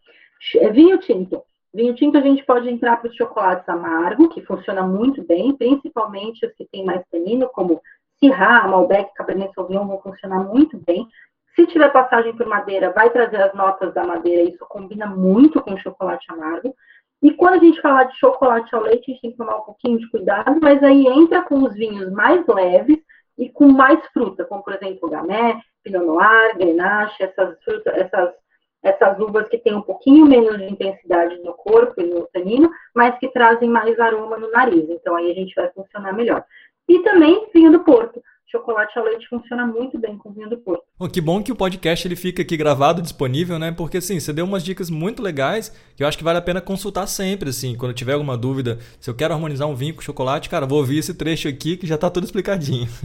Vinho 0.73 0.99
tinto 0.99 1.43
Vinho 1.77 1.95
tinto 1.95 2.17
a 2.17 2.23
gente 2.23 2.43
pode 2.43 2.71
entrar 2.71 2.97
para 2.97 3.11
os 3.11 3.15
chocolates 3.15 3.69
amargos, 3.69 4.33
que 4.33 4.41
funciona 4.41 4.83
muito 4.83 5.23
bem, 5.23 5.55
principalmente 5.55 6.47
os 6.47 6.53
que 6.55 6.65
têm 6.73 6.87
mais 6.87 7.03
tanino, 7.11 7.51
como 7.51 7.83
Syrah, 8.19 8.67
Malbec, 8.67 9.13
Cabernet 9.13 9.53
Sauvignon 9.53 9.87
vão 9.87 10.01
funcionar 10.01 10.43
muito 10.43 10.79
bem. 10.87 11.07
Se 11.57 11.67
tiver 11.67 11.91
passagem 11.91 12.37
por 12.37 12.47
madeira, 12.47 12.93
vai 12.93 13.11
trazer 13.11 13.41
as 13.43 13.55
notas 13.55 13.93
da 13.95 14.05
madeira, 14.05 14.43
isso 14.43 14.65
combina 14.69 15.07
muito 15.07 15.61
com 15.63 15.77
chocolate 15.79 16.31
amargo. 16.31 16.75
E 17.23 17.33
quando 17.33 17.55
a 17.55 17.65
gente 17.65 17.81
falar 17.81 18.05
de 18.05 18.19
chocolate 18.19 18.75
ao 18.75 18.83
leite, 18.83 19.11
a 19.11 19.15
gente 19.15 19.23
tem 19.23 19.31
que 19.31 19.39
tomar 19.39 19.57
um 19.57 19.63
pouquinho 19.63 19.99
de 19.99 20.09
cuidado, 20.11 20.59
mas 20.61 20.83
aí 20.83 21.07
entra 21.07 21.43
com 21.43 21.63
os 21.65 21.75
vinhos 21.75 22.13
mais 22.13 22.47
leves 22.47 22.99
e 23.39 23.49
com 23.49 23.69
mais 23.69 23.99
fruta, 24.13 24.45
como 24.45 24.63
por 24.63 24.75
exemplo 24.75 25.09
Gamay, 25.09 25.57
Pinot 25.83 26.05
Noir, 26.05 26.57
Grenache, 26.57 27.23
essas 27.23 27.59
frutas, 27.65 27.95
essas 27.97 28.35
essas 28.83 29.19
uvas 29.19 29.49
que 29.49 29.59
têm 29.59 29.75
um 29.75 29.83
pouquinho 29.83 30.27
menos 30.27 30.59
de 30.59 30.65
intensidade 30.65 31.37
no 31.43 31.55
corpo 31.55 32.01
e 32.01 32.07
no 32.07 32.29
tanino, 32.33 32.71
mas 32.95 33.19
que 33.19 33.29
trazem 33.29 33.69
mais 33.69 33.99
aroma 33.99 34.39
no 34.39 34.51
nariz. 34.51 34.89
Então 34.89 35.17
aí 35.17 35.31
a 35.31 35.35
gente 35.35 35.55
vai 35.55 35.69
funcionar 35.73 36.13
melhor. 36.13 36.45
E 36.89 37.01
também 37.01 37.49
vinho 37.53 37.73
do 37.73 37.81
Porto. 37.81 38.23
Chocolate 38.49 38.97
ao 38.97 39.05
leite 39.05 39.29
funciona 39.29 39.67
muito 39.67 39.99
bem 39.99 40.17
com 40.17 40.31
vinho 40.31 40.49
do 40.49 40.57
Porto. 40.57 40.85
Que 41.13 41.21
bom 41.21 41.43
que 41.43 41.51
o 41.51 41.57
podcast 41.57 42.07
ele 42.07 42.15
fica 42.15 42.43
aqui 42.43 42.57
gravado, 42.57 43.03
disponível, 43.03 43.59
né? 43.59 43.73
Porque 43.77 43.97
assim, 43.97 44.21
você 44.21 44.33
deu 44.33 44.45
umas 44.45 44.65
dicas 44.65 44.89
muito 44.89 45.21
legais 45.21 45.69
que 45.97 46.03
eu 46.03 46.07
acho 46.07 46.17
que 46.17 46.23
vale 46.23 46.39
a 46.39 46.43
pena 46.43 46.61
consultar 46.61 47.09
sempre, 47.09 47.51
assim, 47.51 47.77
quando 47.77 47.93
tiver 47.93 48.13
alguma 48.13 48.37
dúvida, 48.37 48.79
se 49.01 49.11
eu 49.11 49.17
quero 49.17 49.35
harmonizar 49.35 49.69
um 49.69 49.75
vinho 49.75 49.95
com 49.95 50.01
chocolate, 50.01 50.49
cara, 50.49 50.65
vou 50.65 50.79
ouvir 50.79 50.99
esse 50.99 51.17
trecho 51.17 51.49
aqui 51.49 51.77
que 51.77 51.87
já 51.87 51.99
tá 51.99 52.09
tudo 52.09 52.25
explicadinho. 52.25 52.87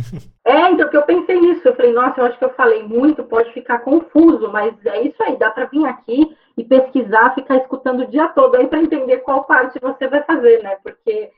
É, 0.44 0.72
então 0.72 0.90
que 0.90 0.98
eu 0.98 1.04
pensei 1.04 1.40
nisso, 1.40 1.62
eu 1.66 1.76
falei, 1.76 1.94
nossa, 1.94 2.20
eu 2.20 2.26
acho 2.26 2.38
que 2.38 2.44
eu 2.44 2.54
falei 2.56 2.84
muito, 2.84 3.24
pode 3.24 3.54
ficar 3.54 3.80
confuso, 3.80 4.52
mas 4.52 4.74
é 4.86 5.04
isso 5.04 5.22
aí, 5.24 5.38
dá 5.38 5.50
para 5.50 5.66
vir 5.66 5.86
aqui 5.86 6.36
e 6.58 6.64
pesquisar, 6.64 7.34
ficar 7.36 7.58
escutando 7.58 8.02
o 8.02 8.08
dia 8.08 8.28
todo 8.30 8.56
aí 8.56 8.68
para 8.68 8.82
entender 8.82 9.20
qual 9.20 9.46
parte 9.46 9.80
você 9.80 10.08
vai 10.08 10.24
fazer, 10.24 10.62
né? 10.62 10.78
Porque 10.84 11.30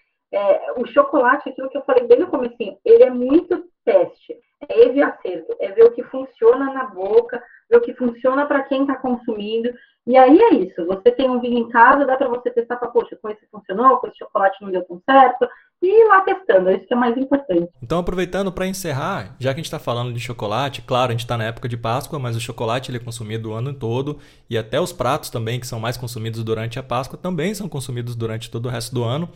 chocolate, 0.93 1.49
aquilo 1.49 1.69
que 1.69 1.77
eu 1.77 1.83
falei 1.83 2.07
bem 2.07 2.19
no 2.19 2.27
começo, 2.27 2.55
ele 2.85 3.03
é 3.03 3.09
muito 3.09 3.63
teste. 3.83 4.37
É 4.69 4.93
e 4.93 5.01
acerto. 5.01 5.55
É 5.59 5.71
ver 5.71 5.83
o 5.85 5.91
que 5.91 6.03
funciona 6.03 6.73
na 6.73 6.85
boca, 6.85 7.41
ver 7.69 7.77
o 7.77 7.81
que 7.81 7.93
funciona 7.93 8.45
para 8.45 8.63
quem 8.63 8.81
está 8.81 8.95
consumindo. 8.95 9.69
E 10.05 10.17
aí 10.17 10.37
é 10.37 10.53
isso. 10.55 10.85
Você 10.85 11.11
tem 11.11 11.29
um 11.29 11.39
vinho 11.39 11.59
em 11.59 11.69
casa, 11.69 12.05
dá 12.05 12.17
para 12.17 12.27
você 12.27 12.49
testar 12.49 12.77
para, 12.77 12.89
poxa, 12.89 13.17
com 13.21 13.29
esse 13.29 13.45
funcionou, 13.49 13.97
com 13.97 14.07
esse 14.07 14.17
chocolate 14.17 14.61
não 14.61 14.71
deu 14.71 14.83
tão 14.85 15.01
certo. 15.09 15.47
E 15.81 15.87
ir 15.87 16.07
lá 16.07 16.21
testando, 16.21 16.69
é 16.69 16.77
isso 16.77 16.87
que 16.87 16.93
é 16.93 16.97
mais 16.97 17.17
importante. 17.17 17.69
Então, 17.81 17.99
aproveitando 17.99 18.53
para 18.53 18.65
encerrar, 18.65 19.35
já 19.37 19.49
que 19.49 19.59
a 19.59 19.61
gente 19.61 19.65
está 19.65 19.79
falando 19.79 20.13
de 20.13 20.19
chocolate, 20.19 20.81
claro, 20.81 21.09
a 21.09 21.11
gente 21.11 21.25
está 21.25 21.37
na 21.37 21.43
época 21.43 21.67
de 21.67 21.75
Páscoa, 21.75 22.17
mas 22.17 22.37
o 22.37 22.39
chocolate 22.39 22.89
ele 22.89 22.99
é 22.99 23.03
consumido 23.03 23.49
o 23.49 23.53
ano 23.53 23.73
todo 23.73 24.17
e 24.49 24.57
até 24.57 24.79
os 24.79 24.93
pratos 24.93 25.29
também, 25.29 25.59
que 25.59 25.67
são 25.67 25.81
mais 25.81 25.97
consumidos 25.97 26.41
durante 26.41 26.79
a 26.79 26.83
Páscoa, 26.83 27.19
também 27.21 27.53
são 27.53 27.67
consumidos 27.67 28.15
durante 28.15 28.49
todo 28.49 28.67
o 28.67 28.69
resto 28.69 28.95
do 28.95 29.03
ano. 29.03 29.29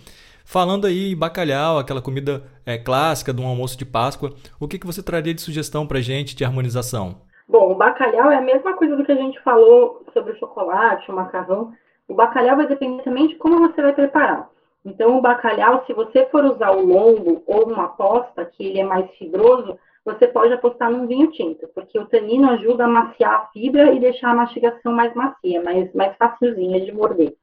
Falando 0.49 0.87
aí 0.87 1.11
em 1.11 1.17
bacalhau, 1.17 1.77
aquela 1.77 2.01
comida 2.01 2.41
é, 2.65 2.77
clássica 2.77 3.33
de 3.33 3.41
um 3.41 3.47
almoço 3.47 3.77
de 3.77 3.85
Páscoa, 3.85 4.31
o 4.57 4.65
que, 4.65 4.79
que 4.79 4.85
você 4.85 5.03
traria 5.03 5.33
de 5.33 5.41
sugestão 5.41 5.85
para 5.85 5.99
gente 5.99 6.37
de 6.37 6.45
harmonização? 6.45 7.17
Bom, 7.45 7.73
o 7.73 7.75
bacalhau 7.75 8.31
é 8.31 8.37
a 8.37 8.41
mesma 8.41 8.73
coisa 8.75 8.95
do 8.95 9.03
que 9.03 9.11
a 9.11 9.17
gente 9.17 9.37
falou 9.41 10.05
sobre 10.13 10.31
o 10.31 10.37
chocolate, 10.37 11.11
o 11.11 11.13
macarrão. 11.13 11.73
O 12.07 12.13
bacalhau 12.13 12.55
vai 12.55 12.65
depender 12.65 13.03
também 13.03 13.27
de 13.27 13.35
como 13.35 13.59
você 13.59 13.81
vai 13.81 13.91
preparar. 13.91 14.47
Então, 14.85 15.17
o 15.17 15.21
bacalhau, 15.21 15.83
se 15.85 15.91
você 15.91 16.25
for 16.27 16.45
usar 16.45 16.71
o 16.71 16.85
longo 16.85 17.43
ou 17.45 17.67
uma 17.67 17.89
posta, 17.89 18.45
que 18.45 18.67
ele 18.67 18.79
é 18.79 18.85
mais 18.85 19.05
fibroso, 19.17 19.77
você 20.05 20.29
pode 20.29 20.53
apostar 20.53 20.89
num 20.89 21.07
vinho 21.07 21.29
tinto, 21.31 21.67
porque 21.75 21.99
o 21.99 22.05
tanino 22.05 22.49
ajuda 22.51 22.85
a 22.85 22.87
maciar 22.87 23.33
a 23.33 23.47
fibra 23.47 23.91
e 23.91 23.99
deixar 23.99 24.29
a 24.29 24.35
mastigação 24.35 24.93
mais 24.93 25.13
macia, 25.13 25.61
mais, 25.61 25.93
mais 25.93 26.15
facilzinha 26.15 26.79
de 26.85 26.93
morder. 26.93 27.35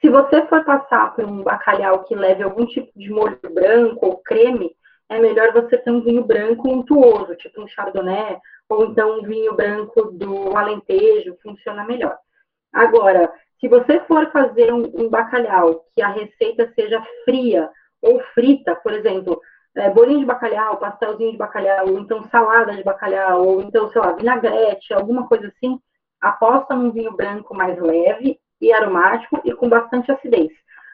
Se 0.00 0.08
você 0.08 0.46
for 0.46 0.64
passar 0.64 1.14
por 1.14 1.24
um 1.24 1.42
bacalhau 1.42 2.04
que 2.04 2.14
leve 2.14 2.42
algum 2.42 2.64
tipo 2.64 2.90
de 2.98 3.10
molho 3.10 3.38
branco 3.52 4.06
ou 4.06 4.16
creme, 4.18 4.74
é 5.10 5.18
melhor 5.18 5.52
você 5.52 5.76
ter 5.76 5.90
um 5.90 6.00
vinho 6.00 6.24
branco 6.24 6.68
untuoso, 6.72 7.34
tipo 7.36 7.60
um 7.60 7.68
chardonnay, 7.68 8.38
ou 8.68 8.86
então 8.86 9.18
um 9.18 9.22
vinho 9.22 9.54
branco 9.54 10.10
do 10.12 10.56
Alentejo, 10.56 11.36
funciona 11.42 11.84
melhor. 11.84 12.16
Agora, 12.72 13.30
se 13.60 13.68
você 13.68 14.00
for 14.00 14.30
fazer 14.30 14.72
um, 14.72 14.90
um 14.94 15.10
bacalhau 15.10 15.84
que 15.92 16.00
a 16.00 16.08
receita 16.08 16.72
seja 16.74 17.04
fria 17.24 17.68
ou 18.00 18.20
frita, 18.32 18.74
por 18.76 18.94
exemplo, 18.94 19.38
é, 19.76 19.90
bolinho 19.90 20.20
de 20.20 20.24
bacalhau, 20.24 20.78
pastelzinho 20.78 21.32
de 21.32 21.36
bacalhau, 21.36 21.88
ou 21.88 21.98
então 21.98 22.26
salada 22.30 22.74
de 22.74 22.82
bacalhau, 22.82 23.46
ou 23.46 23.60
então, 23.60 23.90
sei 23.90 24.00
lá, 24.00 24.12
vinagrete, 24.12 24.94
alguma 24.94 25.28
coisa 25.28 25.48
assim, 25.48 25.78
aposta 26.22 26.74
num 26.74 26.90
vinho 26.90 27.14
branco 27.14 27.54
mais 27.54 27.78
leve 27.78 28.40
e 28.60 28.72
aromático 28.72 29.40
e 29.44 29.52
com 29.54 29.68
bastante 29.68 30.10
acidez. 30.10 30.50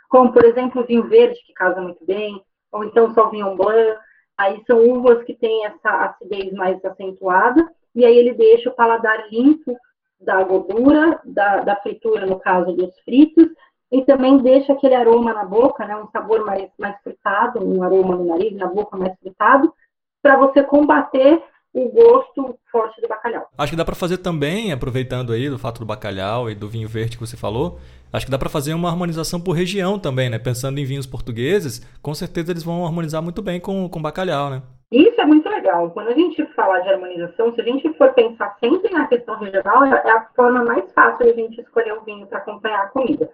Como, 0.08 0.32
por 0.32 0.44
exemplo, 0.44 0.82
o 0.82 0.86
vinho 0.86 1.08
verde, 1.08 1.40
que 1.46 1.52
casa 1.52 1.80
muito 1.80 2.04
bem, 2.04 2.42
ou 2.70 2.84
então 2.84 3.12
só 3.12 3.28
vinho 3.28 3.56
blanc. 3.56 3.98
Aí 4.38 4.62
são 4.66 4.78
uvas 4.78 5.24
que 5.24 5.34
têm 5.34 5.64
essa 5.64 5.90
acidez 6.04 6.52
mais 6.52 6.84
acentuada, 6.84 7.66
e 7.94 8.04
aí 8.04 8.16
ele 8.16 8.34
deixa 8.34 8.68
o 8.68 8.74
paladar 8.74 9.28
limpo 9.30 9.76
da 10.20 10.42
gordura, 10.42 11.20
da, 11.24 11.60
da 11.60 11.76
fritura, 11.76 12.26
no 12.26 12.38
caso 12.38 12.72
dos 12.72 12.98
fritos, 13.00 13.48
e 13.90 14.02
também 14.04 14.38
deixa 14.38 14.72
aquele 14.72 14.94
aroma 14.94 15.32
na 15.32 15.44
boca, 15.44 15.86
né, 15.86 15.96
um 15.96 16.08
sabor 16.08 16.44
mais, 16.44 16.70
mais 16.78 17.00
fritado, 17.02 17.64
um 17.64 17.82
aroma 17.82 18.16
no 18.16 18.24
nariz, 18.24 18.52
na 18.56 18.66
boca 18.66 18.96
mais 18.96 19.16
fritado, 19.18 19.72
para 20.20 20.36
você 20.36 20.62
combater 20.62 21.42
o 21.76 21.90
gosto 21.90 22.58
forte 22.72 23.02
do 23.02 23.06
bacalhau. 23.06 23.46
Acho 23.58 23.72
que 23.72 23.76
dá 23.76 23.84
para 23.84 23.94
fazer 23.94 24.16
também, 24.16 24.72
aproveitando 24.72 25.30
aí 25.30 25.50
do 25.50 25.58
fato 25.58 25.78
do 25.80 25.84
bacalhau 25.84 26.50
e 26.50 26.54
do 26.54 26.66
vinho 26.66 26.88
verde 26.88 27.18
que 27.18 27.26
você 27.26 27.36
falou, 27.36 27.78
acho 28.10 28.24
que 28.24 28.32
dá 28.32 28.38
para 28.38 28.48
fazer 28.48 28.72
uma 28.72 28.88
harmonização 28.88 29.38
por 29.38 29.52
região 29.52 29.98
também, 29.98 30.30
né? 30.30 30.38
Pensando 30.38 30.78
em 30.78 30.86
vinhos 30.86 31.06
portugueses, 31.06 31.86
com 32.00 32.14
certeza 32.14 32.50
eles 32.50 32.62
vão 32.62 32.86
harmonizar 32.86 33.22
muito 33.22 33.42
bem 33.42 33.60
com, 33.60 33.90
com 33.90 34.00
bacalhau, 34.00 34.48
né? 34.48 34.62
Isso 34.90 35.20
é 35.20 35.26
muito 35.26 35.46
legal. 35.50 35.90
Quando 35.90 36.08
a 36.08 36.14
gente 36.14 36.42
fala 36.54 36.80
de 36.80 36.88
harmonização, 36.88 37.54
se 37.54 37.60
a 37.60 37.64
gente 37.64 37.92
for 37.98 38.10
pensar 38.14 38.56
sempre 38.58 38.90
na 38.90 39.06
questão 39.06 39.38
regional, 39.38 39.84
é, 39.84 40.02
é 40.02 40.10
a 40.12 40.24
forma 40.34 40.64
mais 40.64 40.90
fácil 40.94 41.26
de 41.26 41.32
a 41.32 41.34
gente 41.34 41.60
escolher 41.60 41.92
o 41.92 42.04
vinho 42.04 42.26
para 42.26 42.38
acompanhar 42.38 42.84
a 42.84 42.88
comida. 42.88 43.28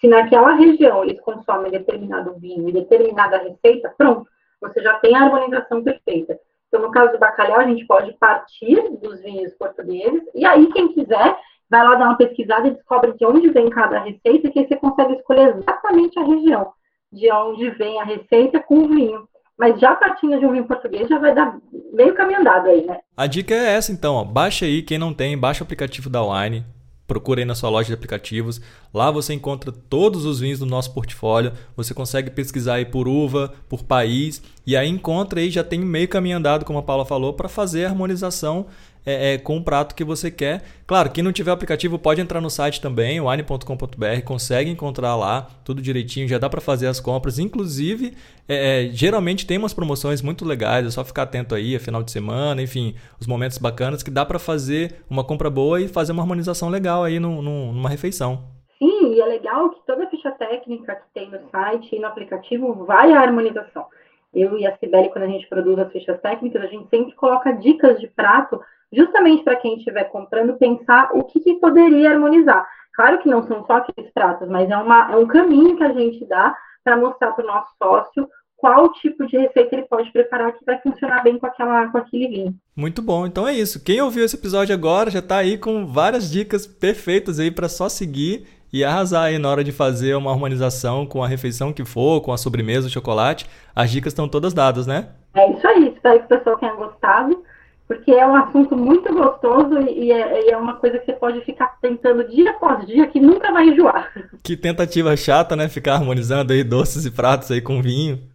Se 0.00 0.08
naquela 0.08 0.54
região 0.54 1.04
eles 1.04 1.20
consomem 1.20 1.70
determinado 1.70 2.34
vinho 2.40 2.68
e 2.68 2.72
determinada 2.72 3.38
receita, 3.38 3.94
pronto, 3.96 4.28
você 4.60 4.82
já 4.82 4.94
tem 4.94 5.14
a 5.14 5.26
harmonização 5.26 5.80
perfeita. 5.84 6.40
Então, 6.74 6.86
no 6.86 6.90
caso 6.90 7.12
do 7.12 7.20
bacalhau, 7.20 7.60
a 7.60 7.68
gente 7.68 7.86
pode 7.86 8.12
partir 8.14 8.74
dos 9.00 9.20
vinhos 9.20 9.54
portugueses, 9.54 10.24
e 10.34 10.44
aí, 10.44 10.66
quem 10.72 10.92
quiser, 10.92 11.38
vai 11.70 11.84
lá 11.84 11.94
dar 11.94 12.06
uma 12.06 12.16
pesquisada 12.16 12.66
e 12.66 12.72
descobre 12.72 13.12
de 13.12 13.24
onde 13.24 13.48
vem 13.50 13.70
cada 13.70 14.00
receita, 14.00 14.50
que 14.50 14.58
aí 14.58 14.66
você 14.66 14.74
consegue 14.74 15.12
escolher 15.12 15.54
exatamente 15.56 16.18
a 16.18 16.24
região 16.24 16.72
de 17.12 17.30
onde 17.30 17.70
vem 17.70 18.00
a 18.00 18.04
receita 18.04 18.58
com 18.58 18.78
o 18.78 18.88
vinho. 18.88 19.22
Mas 19.56 19.78
já 19.78 19.94
partindo 19.94 20.36
de 20.40 20.44
um 20.44 20.50
vinho 20.50 20.66
português 20.66 21.06
já 21.06 21.16
vai 21.16 21.32
dar 21.32 21.56
meio 21.92 22.12
caminho 22.12 22.40
andado 22.40 22.68
aí, 22.68 22.84
né? 22.84 22.98
A 23.16 23.28
dica 23.28 23.54
é 23.54 23.76
essa 23.76 23.92
então, 23.92 24.16
ó. 24.16 24.24
baixa 24.24 24.64
aí, 24.64 24.82
quem 24.82 24.98
não 24.98 25.14
tem, 25.14 25.38
baixa 25.38 25.62
o 25.62 25.64
aplicativo 25.64 26.10
da 26.10 26.24
Wine, 26.24 26.64
procura 27.06 27.40
aí 27.40 27.44
na 27.44 27.54
sua 27.54 27.70
loja 27.70 27.88
de 27.88 27.94
aplicativos. 27.94 28.60
Lá 28.92 29.10
você 29.10 29.34
encontra 29.34 29.72
todos 29.72 30.24
os 30.24 30.40
vinhos 30.40 30.58
do 30.58 30.66
nosso 30.66 30.92
portfólio. 30.92 31.52
Você 31.76 31.92
consegue 31.92 32.30
pesquisar 32.30 32.74
aí 32.74 32.84
por 32.84 33.06
uva, 33.06 33.52
por 33.68 33.82
país 33.82 34.42
e 34.66 34.76
aí 34.76 34.88
encontra 34.88 35.40
aí 35.40 35.50
já 35.50 35.62
tem 35.62 35.80
meio 35.80 36.08
caminho 36.08 36.38
andado, 36.38 36.64
como 36.64 36.78
a 36.78 36.82
Paula 36.82 37.04
falou, 37.04 37.34
para 37.34 37.48
fazer 37.48 37.84
a 37.84 37.90
harmonização 37.90 38.66
é, 39.06 39.34
é, 39.34 39.38
com 39.38 39.56
o 39.56 39.64
prato 39.64 39.94
que 39.94 40.04
você 40.04 40.30
quer. 40.30 40.62
Claro, 40.86 41.10
quem 41.10 41.22
não 41.22 41.32
tiver 41.32 41.50
aplicativo 41.50 41.98
pode 41.98 42.20
entrar 42.20 42.40
no 42.40 42.50
site 42.50 42.80
também, 42.80 43.20
wine.com.br, 43.20 44.22
consegue 44.24 44.70
encontrar 44.70 45.16
lá 45.16 45.48
tudo 45.64 45.82
direitinho, 45.82 46.28
já 46.28 46.38
dá 46.38 46.48
para 46.48 46.60
fazer 46.60 46.86
as 46.86 47.00
compras. 47.00 47.38
Inclusive, 47.38 48.14
é, 48.48 48.86
é, 48.86 48.88
geralmente 48.90 49.46
tem 49.46 49.58
umas 49.58 49.74
promoções 49.74 50.22
muito 50.22 50.44
legais, 50.44 50.86
é 50.86 50.90
só 50.90 51.04
ficar 51.04 51.22
atento 51.22 51.54
aí, 51.54 51.74
é 51.74 51.78
final 51.78 52.02
de 52.02 52.10
semana, 52.10 52.62
enfim, 52.62 52.94
os 53.20 53.26
momentos 53.26 53.58
bacanas 53.58 54.02
que 54.02 54.10
dá 54.10 54.24
para 54.24 54.38
fazer 54.38 54.96
uma 55.08 55.24
compra 55.24 55.50
boa 55.50 55.80
e 55.80 55.88
fazer 55.88 56.12
uma 56.12 56.22
harmonização 56.22 56.68
legal 56.68 57.04
aí 57.04 57.18
no, 57.18 57.42
no, 57.42 57.72
numa 57.72 57.88
refeição. 57.88 58.54
Sim, 58.78 59.14
e 59.14 59.20
é 59.20 59.26
legal 59.26 59.70
que 59.70 59.86
toda 59.86 60.04
a 60.04 60.10
ficha 60.10 60.30
técnica 60.32 60.96
que 60.96 61.14
tem 61.14 61.30
no 61.30 61.38
site 61.50 61.94
e 61.94 62.00
no 62.00 62.06
aplicativo 62.06 62.84
vai 62.84 63.12
à 63.12 63.20
harmonização. 63.20 63.86
Eu 64.34 64.58
e 64.58 64.66
a 64.66 64.76
Cibele, 64.78 65.10
quando 65.10 65.24
a 65.24 65.28
gente 65.28 65.48
produz 65.48 65.78
as 65.78 65.92
fichas 65.92 66.20
técnicas, 66.20 66.62
a 66.62 66.66
gente 66.66 66.88
sempre 66.90 67.14
coloca 67.14 67.52
dicas 67.52 68.00
de 68.00 68.08
prato 68.08 68.60
justamente 68.94 69.42
para 69.42 69.56
quem 69.56 69.76
estiver 69.76 70.04
comprando 70.04 70.54
pensar 70.54 71.10
o 71.12 71.24
que, 71.24 71.40
que, 71.40 71.54
poderia 71.54 72.12
harmonizar. 72.12 72.66
Claro 72.94 73.18
que 73.18 73.28
não 73.28 73.42
são 73.46 73.64
só 73.66 73.74
aqueles 73.74 74.12
pratos, 74.12 74.48
mas 74.48 74.70
é, 74.70 74.76
uma, 74.76 75.12
é 75.12 75.16
um 75.16 75.26
caminho 75.26 75.76
que 75.76 75.82
a 75.82 75.92
gente 75.92 76.24
dá 76.26 76.56
para 76.82 76.96
mostrar 76.96 77.32
para 77.32 77.44
o 77.44 77.46
nosso 77.46 77.70
sócio 77.82 78.28
qual 78.56 78.92
tipo 78.92 79.26
de 79.26 79.36
receita 79.36 79.74
ele 79.74 79.82
pode 79.82 80.10
preparar 80.12 80.52
que 80.52 80.64
vai 80.64 80.78
funcionar 80.80 81.22
bem 81.22 81.38
com, 81.38 81.46
aquela, 81.46 81.88
com 81.88 81.98
aquele 81.98 82.28
vinho. 82.28 82.54
Muito 82.74 83.02
bom, 83.02 83.26
então 83.26 83.46
é 83.46 83.52
isso. 83.52 83.82
Quem 83.84 84.00
ouviu 84.00 84.24
esse 84.24 84.36
episódio 84.36 84.74
agora 84.74 85.10
já 85.10 85.18
está 85.18 85.38
aí 85.38 85.58
com 85.58 85.86
várias 85.86 86.30
dicas 86.30 86.66
perfeitas 86.66 87.38
aí 87.38 87.50
para 87.50 87.68
só 87.68 87.88
seguir 87.88 88.46
e 88.72 88.82
arrasar 88.82 89.24
aí 89.24 89.38
na 89.38 89.48
hora 89.48 89.62
de 89.62 89.70
fazer 89.70 90.14
uma 90.14 90.32
harmonização 90.32 91.06
com 91.06 91.22
a 91.22 91.28
refeição 91.28 91.72
que 91.72 91.84
for, 91.84 92.20
com 92.20 92.32
a 92.32 92.38
sobremesa, 92.38 92.86
o 92.86 92.90
chocolate. 92.90 93.48
As 93.74 93.90
dicas 93.90 94.12
estão 94.12 94.28
todas 94.28 94.54
dadas, 94.54 94.86
né? 94.86 95.10
É 95.34 95.50
isso 95.52 95.66
aí. 95.66 95.88
Espero 95.88 96.20
que 96.20 96.24
o 96.24 96.28
pessoal 96.28 96.58
tenha 96.58 96.74
gostado 96.74 97.44
porque 97.86 98.10
é 98.10 98.26
um 98.26 98.34
assunto 98.34 98.76
muito 98.76 99.12
gostoso 99.12 99.78
e 99.88 100.10
é, 100.10 100.46
e 100.46 100.50
é, 100.50 100.56
uma 100.56 100.76
coisa 100.76 100.98
que 100.98 101.06
você 101.06 101.12
pode 101.12 101.40
ficar 101.42 101.78
tentando 101.80 102.26
dia 102.28 102.50
após 102.50 102.86
dia 102.86 103.06
que 103.06 103.20
nunca 103.20 103.52
vai 103.52 103.68
enjoar. 103.68 104.12
Que 104.42 104.56
tentativa 104.56 105.16
chata, 105.16 105.56
né? 105.56 105.68
Ficar 105.70 105.94
harmonizando 105.94 106.52
aí 106.52 106.62
doces 106.62 107.06
e 107.06 107.10
pratos 107.10 107.50
aí 107.50 107.62
com 107.62 107.80
vinho. 107.80 108.28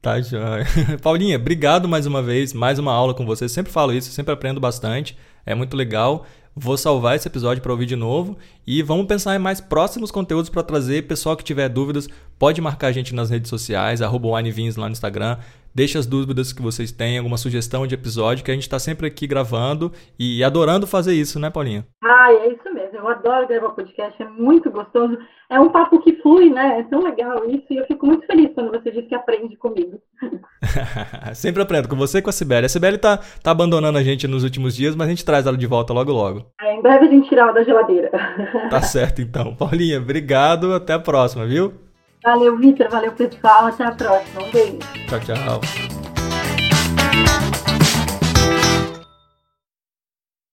Tá 0.00 0.20
joia. 0.20 0.64
Paulinha, 1.02 1.36
obrigado 1.36 1.86
mais 1.86 2.06
uma 2.06 2.22
vez, 2.22 2.54
mais 2.54 2.78
uma 2.78 2.92
aula 2.92 3.12
com 3.12 3.26
você. 3.26 3.48
Sempre 3.48 3.72
falo 3.72 3.92
isso, 3.92 4.10
sempre 4.12 4.32
aprendo 4.32 4.60
bastante. 4.60 5.18
É 5.44 5.54
muito 5.54 5.76
legal. 5.76 6.24
Vou 6.54 6.78
salvar 6.78 7.16
esse 7.16 7.28
episódio 7.28 7.62
para 7.62 7.72
ouvir 7.72 7.84
de 7.84 7.96
novo 7.96 8.38
e 8.66 8.82
vamos 8.82 9.06
pensar 9.06 9.36
em 9.36 9.38
mais 9.38 9.60
próximos 9.60 10.10
conteúdos 10.10 10.50
para 10.50 10.62
trazer. 10.62 11.06
Pessoal 11.06 11.36
que 11.36 11.44
tiver 11.44 11.68
dúvidas, 11.68 12.08
pode 12.38 12.60
marcar 12.60 12.88
a 12.88 12.92
gente 12.92 13.14
nas 13.14 13.30
redes 13.30 13.48
sociais, 13.48 14.02
arroba 14.02 14.28
lá 14.28 14.42
no 14.42 14.90
Instagram. 14.90 15.38
Deixe 15.76 15.98
as 15.98 16.06
dúvidas 16.06 16.54
que 16.54 16.62
vocês 16.62 16.90
têm, 16.90 17.18
alguma 17.18 17.36
sugestão 17.36 17.86
de 17.86 17.94
episódio, 17.94 18.42
que 18.42 18.50
a 18.50 18.54
gente 18.54 18.62
está 18.62 18.78
sempre 18.78 19.06
aqui 19.06 19.26
gravando 19.26 19.92
e 20.18 20.42
adorando 20.42 20.86
fazer 20.86 21.12
isso, 21.12 21.38
né, 21.38 21.50
Paulinha? 21.50 21.86
Ah, 22.02 22.32
é 22.32 22.48
isso 22.48 22.72
mesmo. 22.72 22.96
Eu 22.96 23.06
adoro 23.06 23.46
gravar 23.46 23.68
podcast, 23.70 24.22
é 24.22 24.26
muito 24.26 24.70
gostoso. 24.70 25.18
É 25.50 25.60
um 25.60 25.68
papo 25.68 26.00
que 26.00 26.14
flui, 26.22 26.48
né? 26.48 26.80
É 26.80 26.82
tão 26.84 27.02
legal 27.02 27.44
isso 27.48 27.66
e 27.68 27.76
eu 27.76 27.86
fico 27.86 28.06
muito 28.06 28.26
feliz 28.26 28.50
quando 28.54 28.70
você 28.70 28.90
diz 28.90 29.06
que 29.06 29.14
aprende 29.14 29.54
comigo. 29.56 30.00
sempre 31.34 31.62
aprendo 31.62 31.88
com 31.88 31.94
você 31.94 32.18
e 32.18 32.22
com 32.22 32.30
a 32.30 32.32
Sibeli. 32.32 32.64
A 32.64 32.68
Sibeli 32.70 32.96
tá, 32.96 33.20
tá 33.42 33.50
abandonando 33.50 33.98
a 33.98 34.02
gente 34.02 34.26
nos 34.26 34.44
últimos 34.44 34.74
dias, 34.74 34.96
mas 34.96 35.06
a 35.06 35.10
gente 35.10 35.26
traz 35.26 35.46
ela 35.46 35.58
de 35.58 35.66
volta 35.66 35.92
logo 35.92 36.10
logo. 36.10 36.46
É, 36.60 36.74
em 36.74 36.80
breve 36.80 37.06
a 37.06 37.10
gente 37.10 37.28
tira 37.28 37.42
ela 37.42 37.52
da 37.52 37.62
geladeira. 37.62 38.10
Tá 38.70 38.82
certo, 38.82 39.22
então. 39.22 39.54
Paulinha, 39.54 39.98
obrigado. 39.98 40.74
Até 40.74 40.94
a 40.94 40.98
próxima, 40.98 41.46
viu? 41.46 41.74
Valeu, 42.22 42.56
Vitor. 42.58 42.88
Valeu, 42.90 43.12
pessoal. 43.12 43.66
Até 43.66 43.84
a 43.84 43.92
próxima. 43.92 44.42
Um 44.42 44.50
beijo. 44.50 44.78
Tchau, 45.08 45.20
tchau. 45.20 45.95